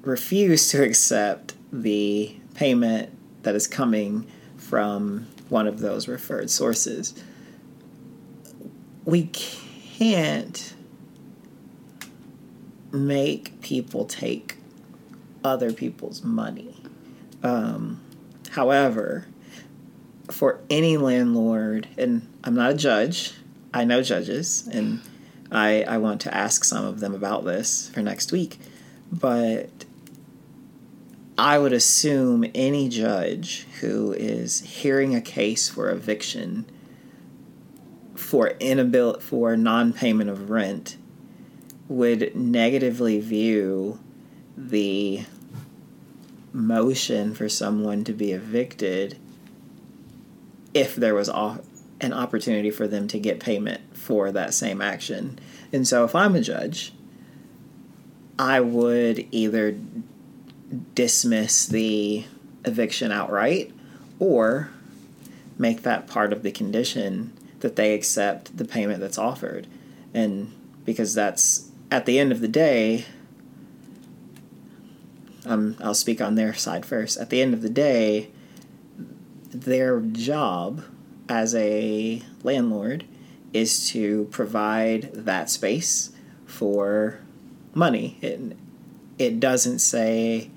[0.03, 3.11] refuse to accept the payment
[3.43, 4.27] that is coming
[4.57, 7.13] from one of those referred sources.
[9.05, 10.73] We can't
[12.91, 14.57] make people take
[15.43, 16.75] other people's money.
[17.43, 18.01] Um,
[18.51, 19.27] however,
[20.31, 23.33] for any landlord, and I'm not a judge,
[23.73, 25.01] I know judges, and
[25.51, 28.59] I, I want to ask some of them about this for next week,
[29.11, 29.85] but
[31.37, 36.65] I would assume any judge who is hearing a case for eviction
[38.15, 40.97] for inability for non-payment of rent
[41.87, 43.99] would negatively view
[44.57, 45.23] the
[46.51, 49.17] motion for someone to be evicted
[50.73, 55.39] if there was an opportunity for them to get payment for that same action.
[55.71, 56.93] And so if I'm a judge,
[58.39, 59.77] I would either
[60.95, 62.25] dismiss the
[62.65, 63.71] eviction outright
[64.19, 64.69] or
[65.57, 69.67] make that part of the condition that they accept the payment that's offered.
[70.13, 70.53] And
[70.85, 73.05] because that's at the end of the day,
[75.45, 77.17] um, I'll speak on their side first.
[77.17, 78.29] At the end of the day,
[79.49, 80.83] their job
[81.29, 83.05] as a landlord
[83.53, 86.11] is to provide that space
[86.45, 87.21] for
[87.73, 88.17] money.
[88.21, 88.57] It,
[89.17, 90.51] it doesn't say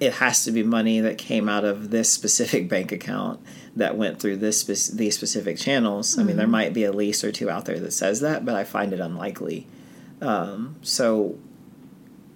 [0.00, 3.38] it has to be money that came out of this specific bank account
[3.76, 6.12] that went through this spe- these specific channels.
[6.12, 6.20] Mm-hmm.
[6.20, 6.52] I mean, there mm-hmm.
[6.52, 9.00] might be a lease or two out there that says that, but I find it
[9.00, 9.66] unlikely.
[10.22, 11.38] Um, so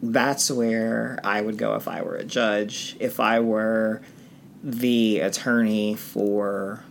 [0.03, 2.97] that's where I would go if I were a judge.
[3.01, 4.03] If I were
[4.63, 6.85] the attorney for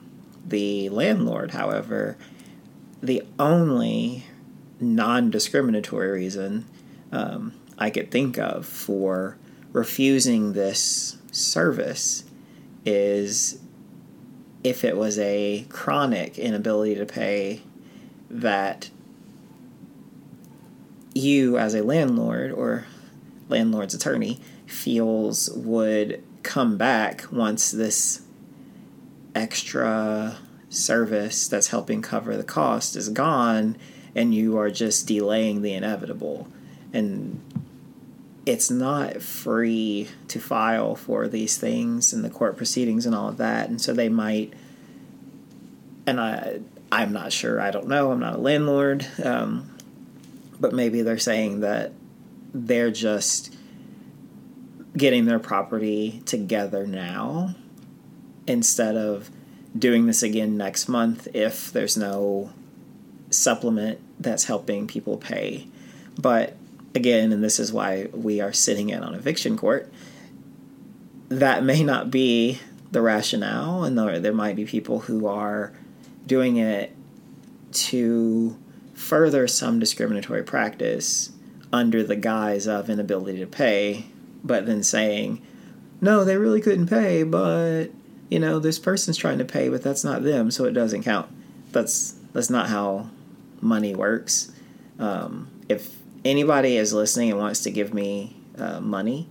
[0.45, 2.17] the landlord, however,
[3.01, 4.25] the only
[4.79, 6.65] non discriminatory reason
[7.11, 9.37] um, I could think of for
[9.73, 12.23] refusing this service
[12.85, 13.59] is
[14.63, 17.61] if it was a chronic inability to pay
[18.29, 18.89] that
[21.13, 22.85] you as a landlord or
[23.49, 28.21] landlord's attorney feels would come back once this
[29.35, 30.37] extra
[30.69, 33.77] service that's helping cover the cost is gone
[34.15, 36.47] and you are just delaying the inevitable.
[36.91, 37.41] And
[38.45, 43.37] it's not free to file for these things in the court proceedings and all of
[43.37, 43.69] that.
[43.69, 44.53] And so they might
[46.05, 46.59] and i
[46.91, 47.59] i'm not sure.
[47.59, 48.11] I don't know.
[48.11, 49.07] I'm not a landlord.
[49.23, 49.75] Um,
[50.59, 51.93] but maybe they're saying that
[52.53, 53.55] they're just
[54.95, 57.55] getting their property together now
[58.45, 59.31] instead of
[59.77, 62.51] doing this again next month if there's no
[63.31, 65.67] supplement that's helping people pay.
[66.19, 66.55] But
[66.95, 69.91] again, and this is why we are sitting in on eviction court,
[71.29, 72.59] that may not be
[72.91, 75.73] the rationale, and there, there might be people who are
[76.27, 76.95] doing it
[77.71, 78.57] to
[78.93, 81.31] further some discriminatory practice
[81.71, 84.05] under the guise of inability to pay,
[84.43, 85.41] but then saying,
[86.01, 87.87] no, they really couldn't pay, but
[88.29, 91.29] you know, this person's trying to pay, but that's not them, so it doesn't count.
[91.71, 93.09] That's that's not how
[93.61, 94.51] money works.
[94.99, 99.27] Um, if anybody is listening and wants to give me uh, money,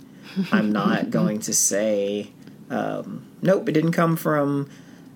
[0.51, 2.31] I'm not going to say,
[2.71, 4.69] um, nope, it didn't come from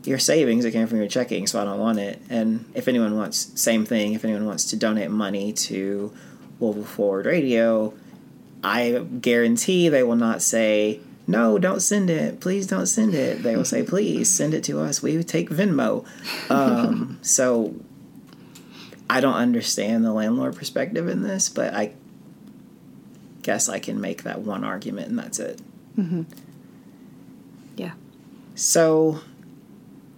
[0.04, 2.20] your savings, it came from your checking, so I don't want it.
[2.30, 6.12] And if anyone wants, same thing, if anyone wants to donate money to
[6.60, 7.92] Louisville Forward Radio,
[8.62, 12.40] I guarantee they will not say, no, don't send it.
[12.40, 13.42] Please don't send it.
[13.42, 15.02] They will say, please send it to us.
[15.02, 16.06] We take Venmo.
[16.50, 17.74] Um, so
[19.08, 21.92] I don't understand the landlord perspective in this, but I
[23.42, 25.60] guess I can make that one argument and that's it.
[25.96, 26.22] Mm-hmm.
[27.76, 27.92] Yeah.
[28.54, 29.20] So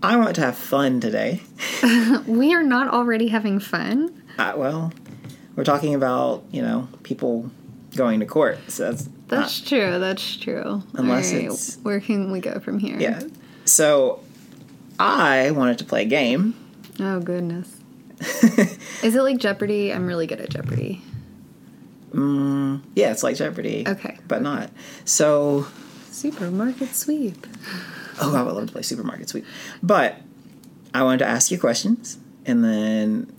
[0.02, 1.42] I want to have fun today.
[2.26, 4.22] we are not already having fun.
[4.38, 4.92] Uh, well,
[5.56, 7.50] we're talking about, you know, people
[7.96, 8.58] going to court.
[8.68, 9.98] So that's that's not, true.
[9.98, 10.82] That's true.
[10.94, 12.98] Unless right, it's where can we go from here?
[12.98, 13.22] Yeah.
[13.64, 14.20] So
[14.98, 16.54] I wanted to play a game.
[16.98, 17.77] Oh goodness.
[19.02, 19.92] Is it like Jeopardy?
[19.92, 21.00] I'm really good at Jeopardy.
[22.10, 23.84] Mm, yeah, it's like Jeopardy.
[23.86, 24.18] Okay.
[24.26, 24.70] But not.
[25.04, 25.66] So.
[26.10, 27.46] Supermarket sweep.
[28.20, 29.44] Oh, I would love to play Supermarket Sweep.
[29.82, 30.16] But
[30.92, 33.32] I wanted to ask you questions, and then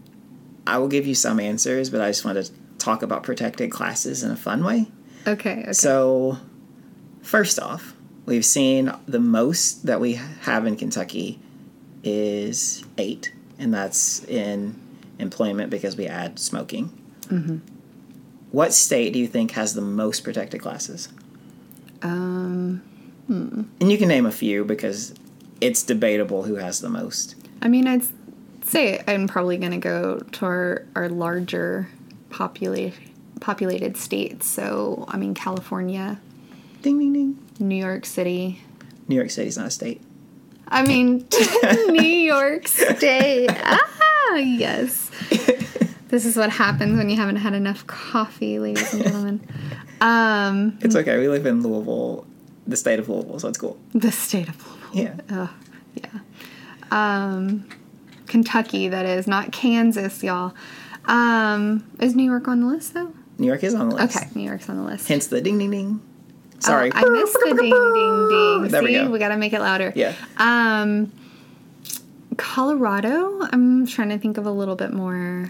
[0.65, 4.24] I will give you some answers, but I just wanted to talk about protected classes
[4.24, 4.88] in a fun way.
[5.28, 5.74] Okay, okay.
[5.74, 6.38] So,
[7.22, 7.94] first off,
[8.26, 11.39] we've seen the most that we have in Kentucky
[12.04, 14.80] is eight and that's in
[15.19, 16.88] employment because we add smoking.
[17.28, 17.58] Mm-hmm.
[18.52, 21.10] What state do you think has the most protected classes?
[22.02, 22.82] Um,
[23.28, 23.63] hmm.
[23.80, 25.13] And you can name a few because
[25.62, 27.36] it's debatable who has the most.
[27.62, 28.04] I mean, I'd
[28.63, 31.89] say I'm probably going to go to our, our larger
[32.30, 32.95] populate,
[33.41, 34.48] populated states.
[34.48, 36.19] So, I mean, California.
[36.82, 37.45] Ding, ding, ding.
[37.60, 38.62] New York City.
[39.08, 40.02] New York City's not a state.
[40.69, 41.27] I mean,
[41.88, 43.49] New York State.
[43.51, 45.10] Ah, yes.
[46.10, 49.47] This is what happens when you haven't had enough coffee, ladies and gentlemen.
[50.01, 51.19] Um, it's okay.
[51.19, 52.25] We live in Louisville,
[52.65, 53.77] the state of Louisville, so it's cool.
[53.93, 55.19] The state of Louisville.
[55.29, 55.47] Yeah.
[55.95, 56.19] yeah.
[56.91, 57.67] Um,
[58.27, 60.53] Kentucky, that is, not Kansas, y'all.
[61.05, 63.13] Um, is New York on the list, though?
[63.38, 64.17] New York is on the list.
[64.17, 65.08] Okay, New York's on the list.
[65.08, 66.01] Hence the ding, ding, ding.
[66.60, 66.91] Sorry.
[66.93, 68.60] Oh, I missed the ding ding ding.
[68.69, 69.10] There See, we go.
[69.10, 69.91] We gotta make it louder.
[69.95, 70.13] Yeah.
[70.38, 71.12] Um,
[72.38, 73.48] Colorado.
[73.52, 75.50] I'm trying to think of a little bit more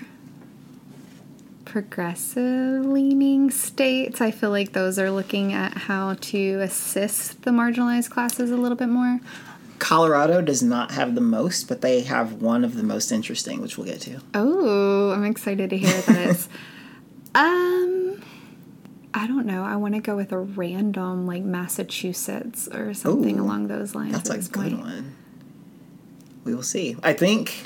[1.65, 4.21] progressive leaning states.
[4.21, 8.77] I feel like those are looking at how to assist the marginalized classes a little
[8.77, 9.19] bit more.
[9.77, 13.77] Colorado does not have the most, but they have one of the most interesting, which
[13.77, 14.19] we'll get to.
[14.33, 16.49] Oh, I'm excited to hear this.
[17.35, 18.21] um,
[19.13, 19.63] I don't know.
[19.63, 24.13] I want to go with a random like Massachusetts or something Ooh, along those lines.
[24.13, 24.79] That's a good point.
[24.79, 25.15] one.
[26.43, 26.95] We will see.
[27.01, 27.63] I think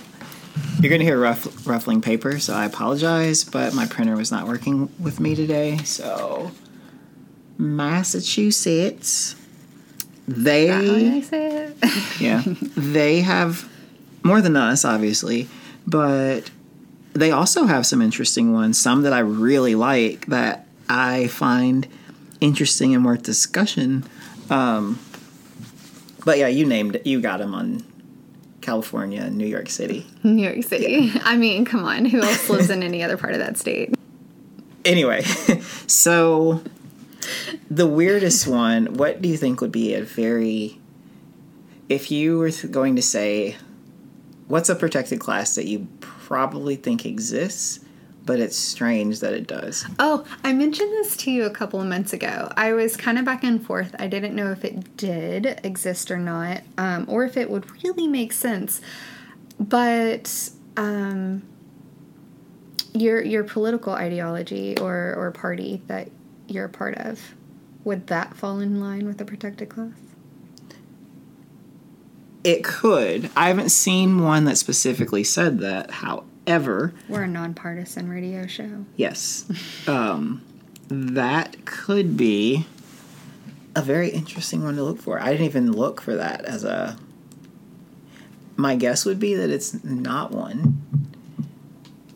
[0.79, 4.47] you're going to hear ruff, ruffling paper, so I apologize, but my printer was not
[4.47, 5.77] working with me today.
[5.77, 6.51] So,
[7.57, 9.35] Massachusetts,
[10.27, 10.71] they.
[10.71, 11.77] I say it?
[12.21, 12.43] yeah.
[12.45, 13.69] They have
[14.23, 15.47] more than us, obviously,
[15.85, 16.49] but
[17.13, 21.87] they also have some interesting ones, some that I really like that I find
[22.41, 24.03] interesting and worth discussion.
[24.49, 24.99] Um,
[26.25, 27.07] but yeah, you named it.
[27.07, 27.83] You got them on
[28.61, 30.07] California and New York City.
[30.23, 31.11] New York City.
[31.23, 32.05] I mean, come on.
[32.05, 33.93] Who else lives in any other part of that state?
[34.85, 35.21] Anyway,
[35.87, 36.61] so
[37.69, 40.79] the weirdest one, what do you think would be a very.
[41.89, 43.57] If you were going to say,
[44.47, 47.82] what's a protected class that you probably think exists,
[48.25, 49.85] but it's strange that it does?
[49.99, 52.51] Oh, I mentioned this to you a couple of months ago.
[52.55, 53.95] I was kind of back and forth.
[53.99, 58.07] I didn't know if it did exist or not, um, or if it would really
[58.07, 58.81] make sense.
[59.59, 61.43] But um,
[62.93, 66.09] your your political ideology or or party that
[66.47, 67.19] you're a part of,
[67.83, 69.93] would that fall in line with a protected class?
[72.43, 73.29] It could.
[73.37, 75.91] I haven't seen one that specifically said that.
[76.47, 78.85] However, We're a nonpartisan radio show.
[78.97, 79.45] yes,
[79.87, 80.41] um,
[80.89, 82.65] that could be
[83.75, 85.19] a very interesting one to look for.
[85.21, 86.97] I didn't even look for that as a.
[88.55, 90.81] My guess would be that it's not one,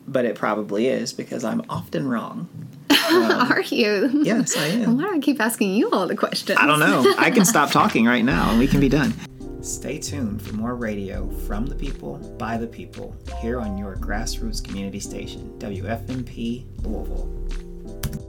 [0.06, 2.48] but it probably is because I'm often wrong.
[3.10, 4.22] Are you?
[4.22, 4.96] Yes, I am.
[4.98, 6.58] Why do I keep asking you all the questions?
[6.60, 7.14] I don't know.
[7.18, 9.14] I can stop talking right now and we can be done.
[9.60, 14.62] Stay tuned for more radio from the people, by the people, here on your grassroots
[14.62, 17.28] community station, WFMP Louisville.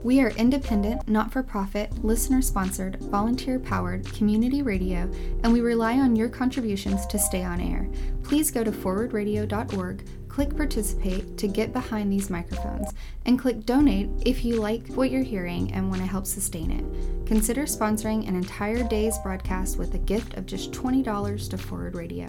[0.02, 5.10] We are independent, not for profit, listener sponsored, volunteer powered community radio,
[5.44, 7.88] and we rely on your contributions to stay on air.
[8.24, 12.94] Please go to forwardradio.org, click participate to get behind these microphones,
[13.26, 17.26] and click donate if you like what you're hearing and want to help sustain it.
[17.26, 22.26] Consider sponsoring an entire day's broadcast with a gift of just $20 to Forward Radio.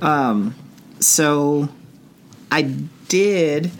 [0.00, 0.54] Um,
[1.00, 1.68] so
[2.50, 2.62] I
[3.08, 3.70] did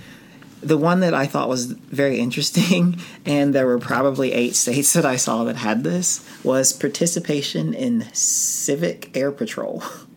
[0.61, 5.07] the one that I thought was very interesting, and there were probably eight states that
[5.07, 9.83] I saw that had this was participation in civic air patrol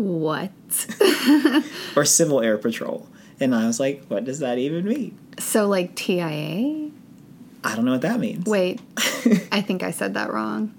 [0.00, 0.50] What?
[1.96, 3.06] or civil air patrol.
[3.38, 5.18] And I was like, what does that even mean?
[5.38, 6.90] So, like TIA?
[7.62, 8.46] I don't know what that means.
[8.46, 8.80] Wait,
[9.52, 10.74] I think I said that wrong.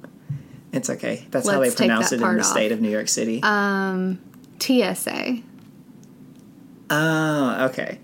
[0.74, 1.28] It's okay.
[1.30, 2.46] That's how they Let's pronounce it in the off.
[2.46, 3.42] state of New York City.
[3.44, 4.20] Um,
[4.60, 5.42] TSA.
[6.90, 8.00] Oh, okay.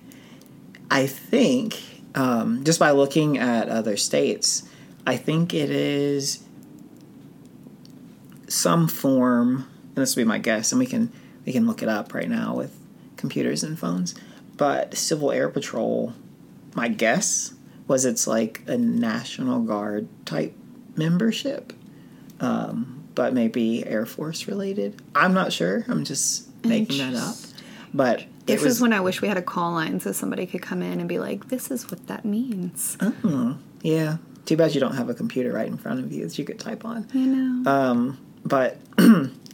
[0.91, 1.81] I think
[2.13, 4.69] um, just by looking at other states,
[5.07, 6.43] I think it is
[8.47, 9.67] some form.
[9.97, 11.11] And this will be my guess, and we can
[11.43, 12.77] we can look it up right now with
[13.15, 14.13] computers and phones.
[14.55, 16.13] But Civil Air Patrol,
[16.75, 17.55] my guess
[17.87, 20.53] was it's like a National Guard type
[20.95, 21.73] membership,
[22.39, 25.01] um, but maybe Air Force related.
[25.15, 25.83] I'm not sure.
[25.87, 27.35] I'm just making that up.
[27.91, 30.45] But This it was is when I wish we had a call line so somebody
[30.45, 32.97] could come in and be like, this is what that means.
[33.01, 34.17] Oh, yeah.
[34.45, 36.59] Too bad you don't have a computer right in front of you that you could
[36.59, 37.07] type on.
[37.13, 37.71] You know?
[37.71, 38.77] Um, but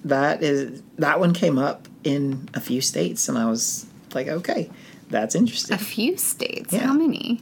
[0.06, 4.70] that is that one came up in a few states, and I was like, okay,
[5.10, 5.76] that's interesting.
[5.76, 6.74] a few states.
[6.74, 6.80] yeah.
[6.80, 7.42] How many?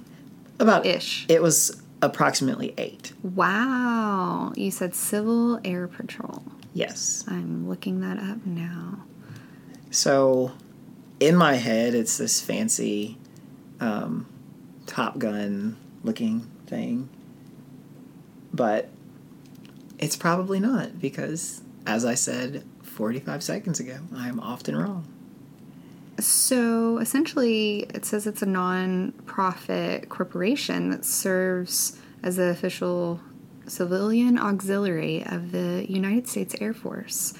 [0.59, 1.25] About ish.
[1.27, 3.13] It was approximately eight.
[3.23, 4.53] Wow.
[4.55, 6.43] You said Civil Air Patrol.
[6.73, 7.23] Yes.
[7.27, 9.03] I'm looking that up now.
[9.89, 10.51] So,
[11.19, 13.17] in my head, it's this fancy
[13.79, 14.27] um,
[14.85, 17.09] Top Gun looking thing,
[18.53, 18.89] but
[19.99, 25.07] it's probably not because, as I said 45 seconds ago, I am often wrong.
[26.19, 33.19] So essentially, it says it's a non-profit corporation that serves as the official
[33.65, 37.33] civilian auxiliary of the United States Air Force.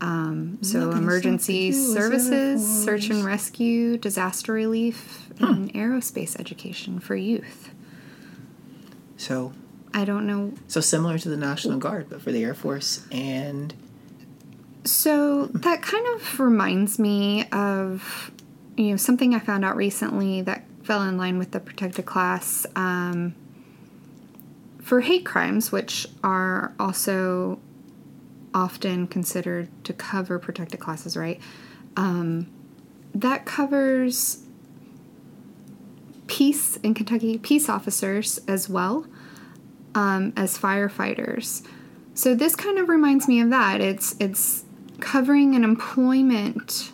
[0.00, 6.38] Um, so emergency something to us, Air services, search and rescue, disaster relief, and aerospace
[6.38, 7.70] education for youth.
[9.16, 9.52] So,
[9.96, 10.52] I don't know.
[10.68, 13.72] so similar to the National Guard, but for the Air Force and
[14.84, 18.30] So that kind of reminds me of
[18.76, 22.66] you know something I found out recently that fell in line with the protected class
[22.76, 23.34] um,
[24.82, 27.58] for hate crimes, which are also
[28.52, 31.40] often considered to cover protected classes, right?
[31.96, 32.48] Um,
[33.14, 34.42] that covers
[36.26, 39.06] peace in Kentucky, peace officers as well
[39.96, 41.66] um, as firefighters.
[42.14, 43.80] So this kind of reminds me of that.
[43.80, 44.64] It's it's
[45.00, 46.92] covering an employment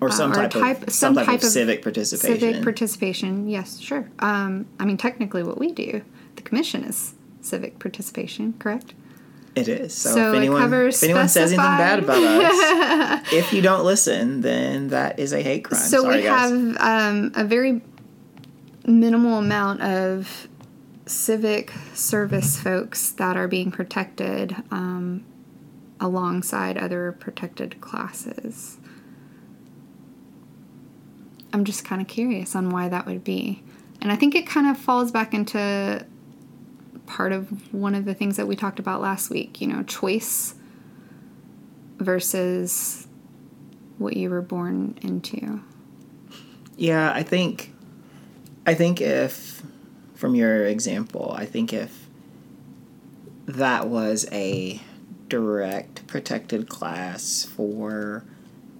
[0.00, 2.40] or some or type, type- of some type, type of of civic participation.
[2.40, 3.48] civic participation.
[3.48, 4.10] Yes, sure.
[4.18, 6.02] Um, I mean, technically, what we do,
[6.36, 8.94] the commission is civic participation, correct?
[9.56, 9.94] It is.
[9.94, 14.42] So, So if anyone if anyone says anything bad about us, if you don't listen,
[14.42, 15.80] then that is a hate crime.
[15.80, 16.50] So Sorry, we guys.
[16.50, 17.82] have um, a very
[18.86, 20.48] minimal amount of
[21.06, 25.24] civic service folks that are being protected um,
[25.98, 28.78] alongside other protected classes.
[31.52, 33.62] I'm just kind of curious on why that would be.
[34.00, 36.06] And I think it kind of falls back into
[37.06, 40.54] part of one of the things that we talked about last week, you know, choice
[41.98, 43.08] versus
[43.98, 45.60] what you were born into.
[46.76, 47.74] Yeah, I think
[48.66, 49.62] I think if
[50.14, 52.06] from your example, I think if
[53.46, 54.80] that was a
[55.28, 58.24] direct protected class for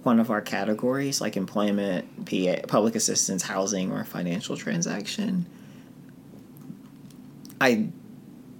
[0.03, 5.45] one of our categories like employment, PA, public assistance, housing or financial transaction,
[7.59, 7.89] I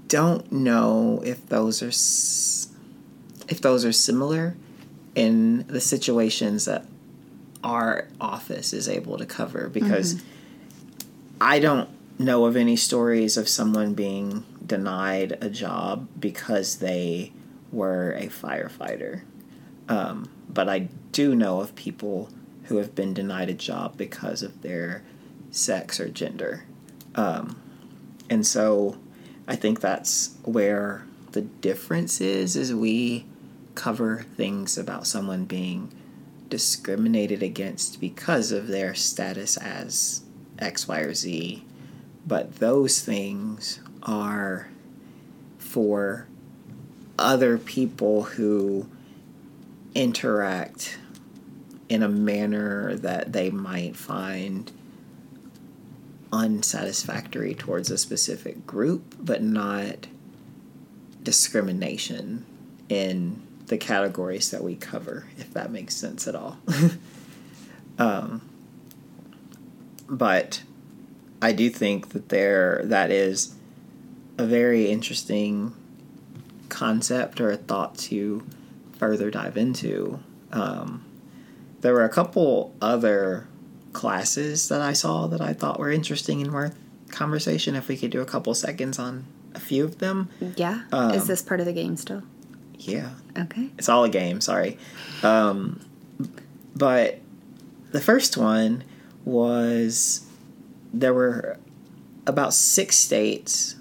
[0.08, 1.92] don't know if those are
[3.50, 4.56] if those are similar
[5.16, 6.86] in the situations that
[7.64, 10.31] our office is able to cover because mm-hmm.
[11.42, 11.89] I don't
[12.20, 17.34] know of any stories of someone being denied a job because they
[17.72, 19.24] were a firefighter.
[19.89, 22.30] Um, but I do know of people
[22.66, 25.04] who have been denied a job because of their
[25.50, 26.66] sex or gender.
[27.16, 27.60] Um,
[28.30, 29.00] and so
[29.48, 33.26] I think that's where the difference is is we
[33.74, 35.92] cover things about someone being
[36.50, 40.22] discriminated against because of their status as
[40.62, 41.64] X, Y, or Z.
[42.26, 44.70] But those things are
[45.57, 46.28] for
[47.18, 48.88] other people who
[49.93, 50.97] interact
[51.89, 54.72] in a manner that they might find
[56.32, 60.07] unsatisfactory towards a specific group, but not
[61.24, 62.45] discrimination
[62.89, 66.57] in the categories that we cover, if that makes sense at all.
[67.99, 68.41] um,
[70.12, 70.62] but
[71.41, 73.55] I do think that there that is
[74.38, 75.74] a very interesting
[76.70, 78.43] concept or a thought to
[78.99, 80.20] further dive into.
[80.51, 81.03] Um,
[81.80, 83.47] there were a couple other
[83.93, 86.76] classes that I saw that I thought were interesting and worth
[87.09, 87.76] conversation.
[87.76, 90.84] If we could do a couple seconds on a few of them, Yeah.
[90.91, 92.22] Um, Is this part of the game still?
[92.78, 93.70] yeah, Okay.
[93.78, 94.41] it's all a game.
[94.41, 94.78] Sorry,
[95.24, 95.80] um,
[96.76, 97.20] but
[97.91, 98.84] the first one
[99.26, 100.26] was
[100.94, 101.58] there were
[102.26, 103.76] about six states.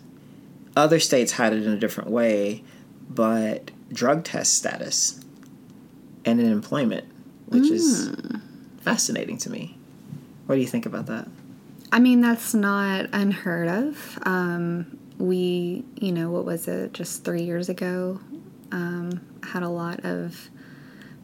[0.77, 2.63] Other states had it in a different way,
[3.09, 5.21] but drug test status
[6.25, 7.07] and in employment,
[7.47, 8.15] which is
[8.83, 9.77] fascinating to me.
[10.47, 11.29] What do you think about that?
[11.93, 14.19] I mean, that's not unheard of.
[14.23, 18.21] Um, we, you know, what was it, just three years ago,
[18.73, 20.49] um, had a lot of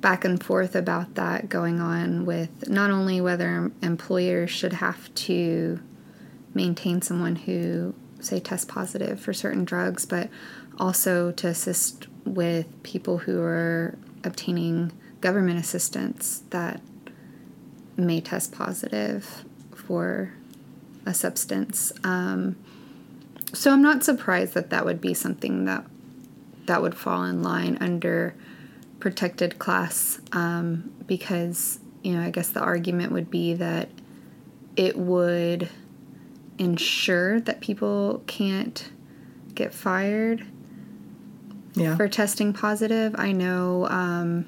[0.00, 5.80] back and forth about that going on with not only whether employers should have to
[6.54, 10.28] maintain someone who, say, tests positive for certain drugs, but
[10.78, 16.80] also to assist with people who are obtaining government assistance that
[17.96, 19.44] may test positive
[19.74, 20.32] for
[21.06, 21.92] a substance.
[22.04, 22.56] Um,
[23.52, 25.84] so I'm not surprised that that would be something that
[26.66, 28.34] that would fall in line under
[29.10, 33.88] protected class um, because you know I guess the argument would be that
[34.74, 35.68] it would
[36.58, 38.90] ensure that people can't
[39.54, 40.44] get fired
[41.76, 41.94] Yeah.
[41.94, 43.14] for testing positive.
[43.16, 44.46] I know um,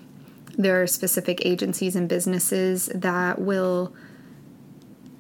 [0.57, 3.95] there are specific agencies and businesses that will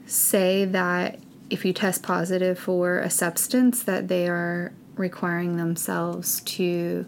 [0.05, 7.07] say that if you test positive for a substance, that they are requiring themselves to,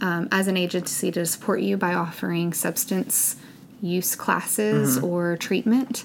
[0.00, 3.36] um, as an agency, to support you by offering substance
[3.82, 6.04] use classes or treatment.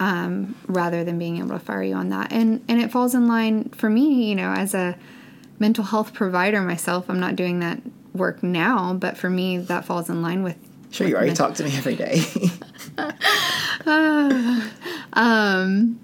[0.00, 3.28] Um, rather than being able to fire you on that, and and it falls in
[3.28, 4.96] line for me, you know, as a
[5.60, 7.08] mental health provider myself.
[7.08, 7.80] I'm not doing that
[8.12, 10.56] work now, but for me, that falls in line with.
[10.90, 12.22] Sure, you already talk to me every day.
[15.12, 15.98] Um,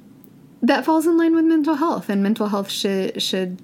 [0.62, 3.58] That falls in line with mental health, and mental health should should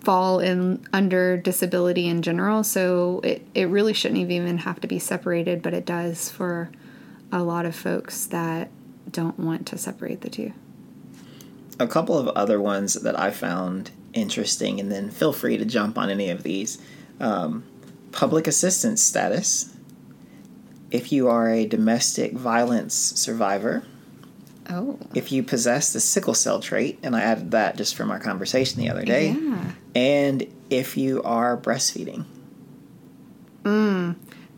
[0.00, 2.64] fall in under disability in general.
[2.64, 6.70] So it it really shouldn't even have to be separated, but it does for
[7.32, 8.70] a lot of folks that
[9.10, 10.52] don't want to separate the two.
[11.78, 15.96] a couple of other ones that I found interesting, and then feel free to jump
[15.96, 16.78] on any of these.
[17.20, 17.64] Um,
[18.12, 19.74] public assistance status.
[20.90, 23.84] If you are a domestic violence survivor,
[24.68, 28.18] Oh, if you possess the sickle cell trait, and I added that just from our
[28.20, 29.72] conversation the other day, yeah.
[29.94, 32.24] And if you are breastfeeding.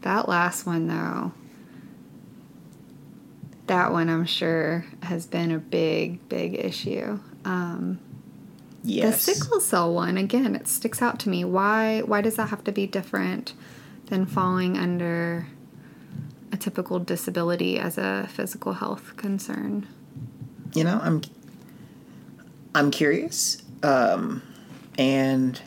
[0.03, 1.33] That last one, though,
[3.69, 7.19] that one I'm sure has been a big, big issue.
[7.45, 8.01] Um,
[8.85, 9.25] Yes.
[9.25, 11.45] The sickle cell one, again, it sticks out to me.
[11.45, 12.01] Why?
[12.01, 13.55] Why does that have to be different
[14.07, 15.47] than falling under
[16.51, 19.87] a typical disability as a physical health concern?
[20.75, 21.23] you know, I'm
[22.75, 24.43] I'm curious, um,
[24.99, 25.61] and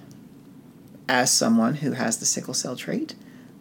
[1.08, 3.16] as someone who has the sickle cell trait,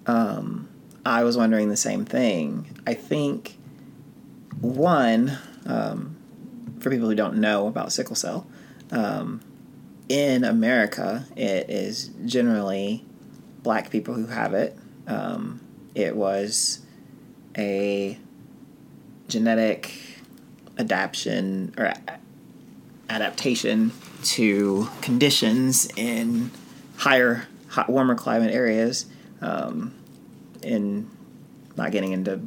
[0.07, 0.69] um,
[1.05, 2.79] I was wondering the same thing.
[2.87, 3.57] I think
[4.61, 6.17] one, um,
[6.81, 8.47] for people who don't know about sickle cell,
[8.91, 9.41] um,
[10.09, 13.05] in America, it is generally
[13.63, 14.77] black people who have it.
[15.07, 15.61] Um,
[15.95, 16.81] it was
[17.57, 18.19] a
[19.29, 19.93] genetic
[20.79, 21.93] adaptation or
[23.09, 23.93] adaptation
[24.25, 26.51] to conditions in
[26.97, 29.07] higher, hot, warmer climate areas.
[29.41, 29.95] Um,
[30.65, 31.11] in
[31.77, 32.41] not getting into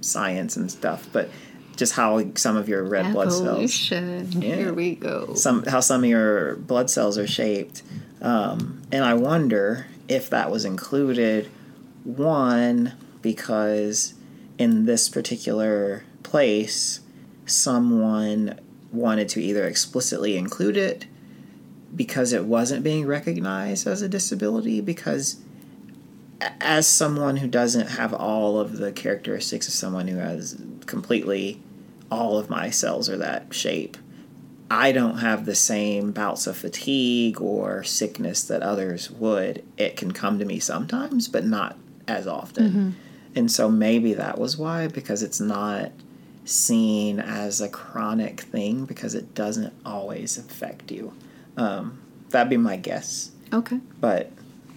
[0.00, 1.30] science and stuff, but
[1.76, 4.42] just how some of your red blood cells Evolution.
[4.42, 4.56] Yeah.
[4.56, 5.34] Here we go.
[5.34, 7.82] some how some of your blood cells are shaped,
[8.20, 11.50] um, and I wonder if that was included.
[12.04, 14.14] One because
[14.56, 17.00] in this particular place,
[17.44, 18.58] someone
[18.90, 21.06] wanted to either explicitly include it
[21.94, 25.36] because it wasn't being recognized as a disability because
[26.60, 31.60] as someone who doesn't have all of the characteristics of someone who has completely
[32.10, 33.96] all of my cells are that shape
[34.70, 39.64] I don't have the same bouts of fatigue or sickness that others would.
[39.78, 41.76] It can come to me sometimes, but not
[42.06, 42.68] as often.
[42.68, 42.90] Mm-hmm.
[43.34, 45.92] And so maybe that was why, because it's not
[46.44, 51.14] seen as a chronic thing because it doesn't always affect you.
[51.58, 52.00] Um,
[52.30, 53.30] that'd be my guess.
[53.52, 53.80] Okay.
[54.00, 54.30] But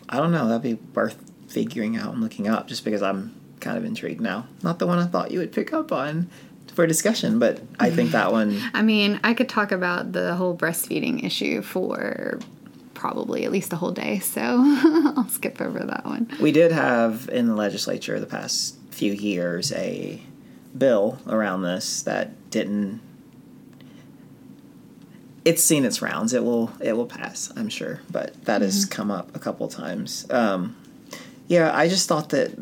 [0.09, 0.47] I don't know.
[0.47, 4.47] That'd be worth figuring out and looking up just because I'm kind of intrigued now.
[4.63, 6.29] Not the one I thought you would pick up on
[6.73, 8.61] for discussion, but I think that one.
[8.73, 12.39] I mean, I could talk about the whole breastfeeding issue for
[12.93, 14.41] probably at least a whole day, so
[15.17, 16.31] I'll skip over that one.
[16.39, 20.21] We did have in the legislature the past few years a
[20.77, 23.01] bill around this that didn't.
[25.43, 26.33] It's seen its rounds.
[26.33, 26.71] It will.
[26.79, 27.51] It will pass.
[27.55, 30.25] I'm sure, but that has come up a couple times.
[30.29, 30.75] Um,
[31.47, 32.57] yeah, I just thought that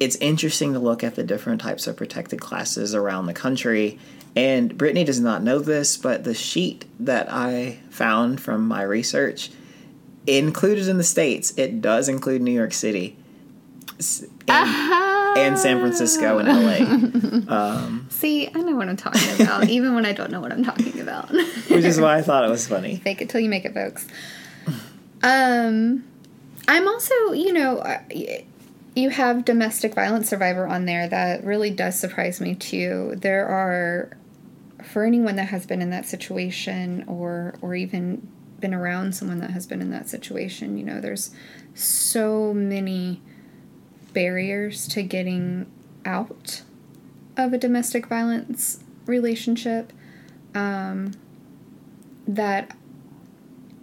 [0.00, 3.98] it's interesting to look at the different types of protected classes around the country.
[4.36, 9.50] And Brittany does not know this, but the sheet that I found from my research
[10.26, 13.16] included in the states, it does include New York City
[13.98, 14.24] S-
[15.36, 20.12] and, San Francisco and LA, See, I know what I'm talking about, even when I
[20.12, 21.30] don't know what I'm talking about.
[21.30, 22.96] which is why I thought it was funny.
[23.04, 24.06] Fake it till you make it, folks.
[25.22, 26.04] Um,
[26.68, 28.44] I'm also, you know, I-
[28.96, 31.08] you have domestic violence survivor on there.
[31.08, 33.14] That really does surprise me too.
[33.16, 34.16] There are,
[34.84, 38.28] for anyone that has been in that situation, or or even
[38.60, 41.32] been around someone that has been in that situation, you know, there's
[41.74, 43.20] so many
[44.14, 45.70] barriers to getting
[46.06, 46.62] out
[47.36, 49.92] of a domestic violence relationship
[50.54, 51.12] um,
[52.26, 52.76] that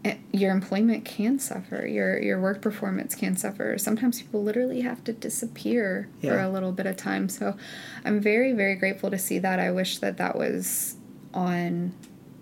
[0.06, 3.78] eh, your employment can suffer your your work performance can suffer.
[3.78, 7.30] Sometimes people literally have to disappear for a little bit of time.
[7.30, 7.56] So
[8.06, 9.60] i'm very very grateful to see that.
[9.60, 10.96] I wish that that was
[11.34, 11.94] on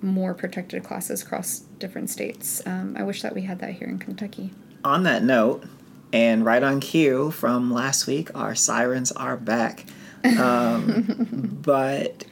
[0.02, 2.66] more protected classes across different states.
[2.66, 4.52] Um, i wish that we had that here in kentucky.
[4.86, 5.66] On that note,
[6.12, 9.86] and right on cue from last week, our sirens are back.
[10.38, 12.26] Um, but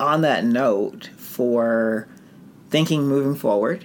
[0.00, 2.08] on that note, for
[2.70, 3.84] thinking moving forward,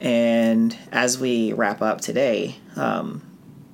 [0.00, 3.22] and as we wrap up today, um,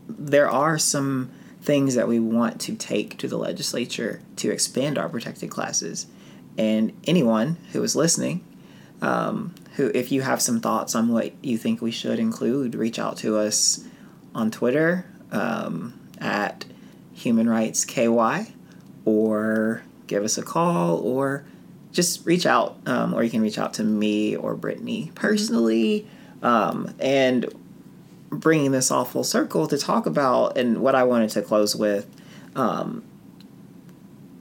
[0.09, 1.31] there are some
[1.63, 6.07] things that we want to take to the legislature to expand our protected classes.
[6.59, 8.45] And anyone who is listening,
[9.03, 12.99] um, who, if you have some thoughts on what you think we should include, reach
[12.99, 13.85] out to us
[14.37, 16.67] on Twitter um, at
[17.15, 18.53] Human Rights KY
[19.07, 21.47] or give us a call or
[21.91, 26.07] just reach out um, or you can reach out to me or Brittany personally
[26.43, 27.47] um, and
[28.29, 32.07] bringing this all full circle to talk about and what I wanted to close with
[32.55, 33.03] um,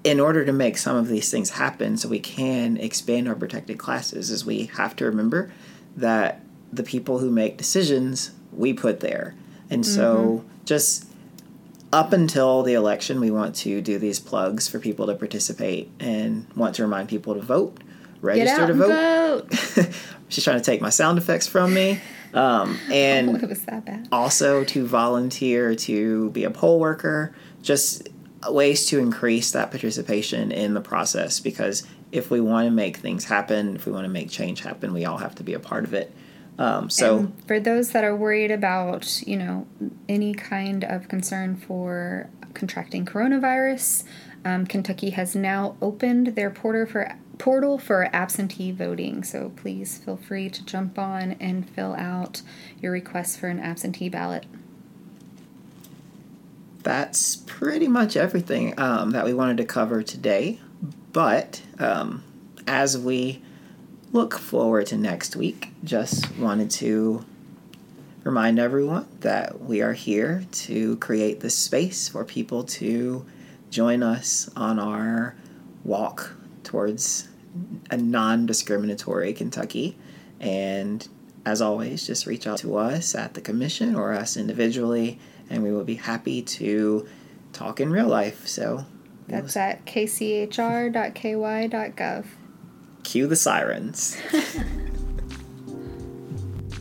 [0.04, 3.78] in order to make some of these things happen so we can expand our protected
[3.78, 5.54] classes is we have to remember
[5.96, 6.42] that
[6.74, 9.36] the people who make decisions we put there
[9.70, 11.08] and so just
[11.94, 16.46] up until the election we want to do these plugs for people to participate and
[16.56, 17.78] want to remind people to vote
[18.26, 19.52] register to and vote.
[19.52, 19.90] vote.
[20.30, 22.00] She's trying to take my sound effects from me.
[22.34, 24.08] Um, and oh, that bad.
[24.12, 28.10] also to volunteer to be a poll worker, just
[28.50, 33.26] ways to increase that participation in the process because if we want to make things
[33.26, 35.84] happen, if we want to make change happen, we all have to be a part
[35.84, 36.14] of it.
[36.58, 39.68] Um, so, And for those that are worried about, you know,
[40.08, 44.04] any kind of concern for contracting coronavirus,
[44.46, 49.24] um, Kentucky has now opened their portal for portal for absentee voting.
[49.24, 52.42] So please feel free to jump on and fill out
[52.82, 54.46] your request for an absentee ballot.
[56.86, 60.60] that's pretty much everything um, that we wanted to cover today.
[61.12, 62.24] But um,
[62.68, 63.42] as we
[64.16, 67.26] look forward to next week, just wanted to
[68.24, 73.26] remind everyone that we are here to create this space for people to
[73.70, 75.36] join us on our
[75.84, 76.32] walk
[76.64, 77.28] towards
[77.92, 79.98] a non discriminatory Kentucky.
[80.40, 81.06] And
[81.46, 85.74] as always, just reach out to us at the commission or us individually, and we
[85.74, 87.06] will be happy to
[87.52, 88.48] talk in real life.
[88.48, 88.86] So
[89.28, 90.86] That's at kchr.ky.gov.
[93.06, 94.18] cue the sirens.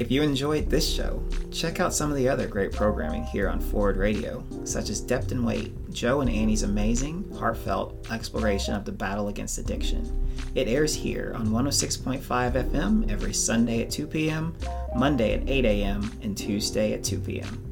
[0.00, 1.22] if you enjoyed this show,
[1.52, 5.30] check out some of the other great programming here on Forward Radio, such as Depth
[5.30, 10.26] and Weight, Joe and Annie's amazing, heartfelt exploration of the battle against addiction.
[10.54, 14.56] It airs here on 106.5 FM every Sunday at 2 p.m.,
[14.96, 17.63] Monday at 8 a.m., and Tuesday at 2 p.m.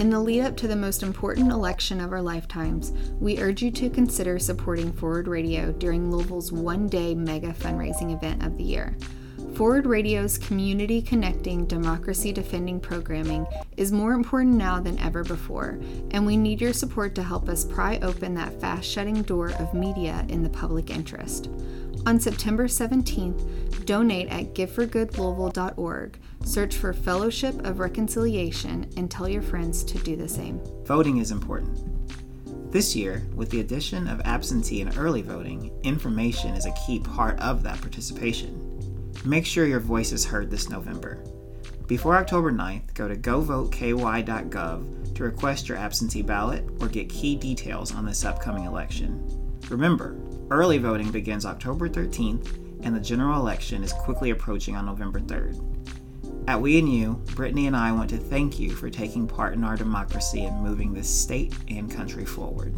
[0.00, 3.70] In the lead up to the most important election of our lifetimes, we urge you
[3.70, 8.96] to consider supporting Forward Radio during Louisville's one day mega fundraising event of the year.
[9.54, 15.78] Forward Radio's community connecting, democracy defending programming is more important now than ever before,
[16.10, 19.74] and we need your support to help us pry open that fast shutting door of
[19.74, 21.50] media in the public interest.
[22.06, 29.82] On September 17th, donate at giveforgoodlouisville.org, search for Fellowship of Reconciliation, and tell your friends
[29.84, 30.60] to do the same.
[30.84, 31.80] Voting is important.
[32.70, 37.40] This year, with the addition of absentee and early voting, information is a key part
[37.40, 38.60] of that participation.
[39.24, 41.24] Make sure your voice is heard this November.
[41.86, 47.94] Before October 9th, go to govoteky.gov to request your absentee ballot or get key details
[47.94, 49.22] on this upcoming election.
[49.70, 50.16] Remember,
[50.50, 55.60] early voting begins October 13th and the general election is quickly approaching on November 3rd.
[56.46, 59.64] At We and You, Brittany and I want to thank you for taking part in
[59.64, 62.74] our democracy and moving this state and country forward.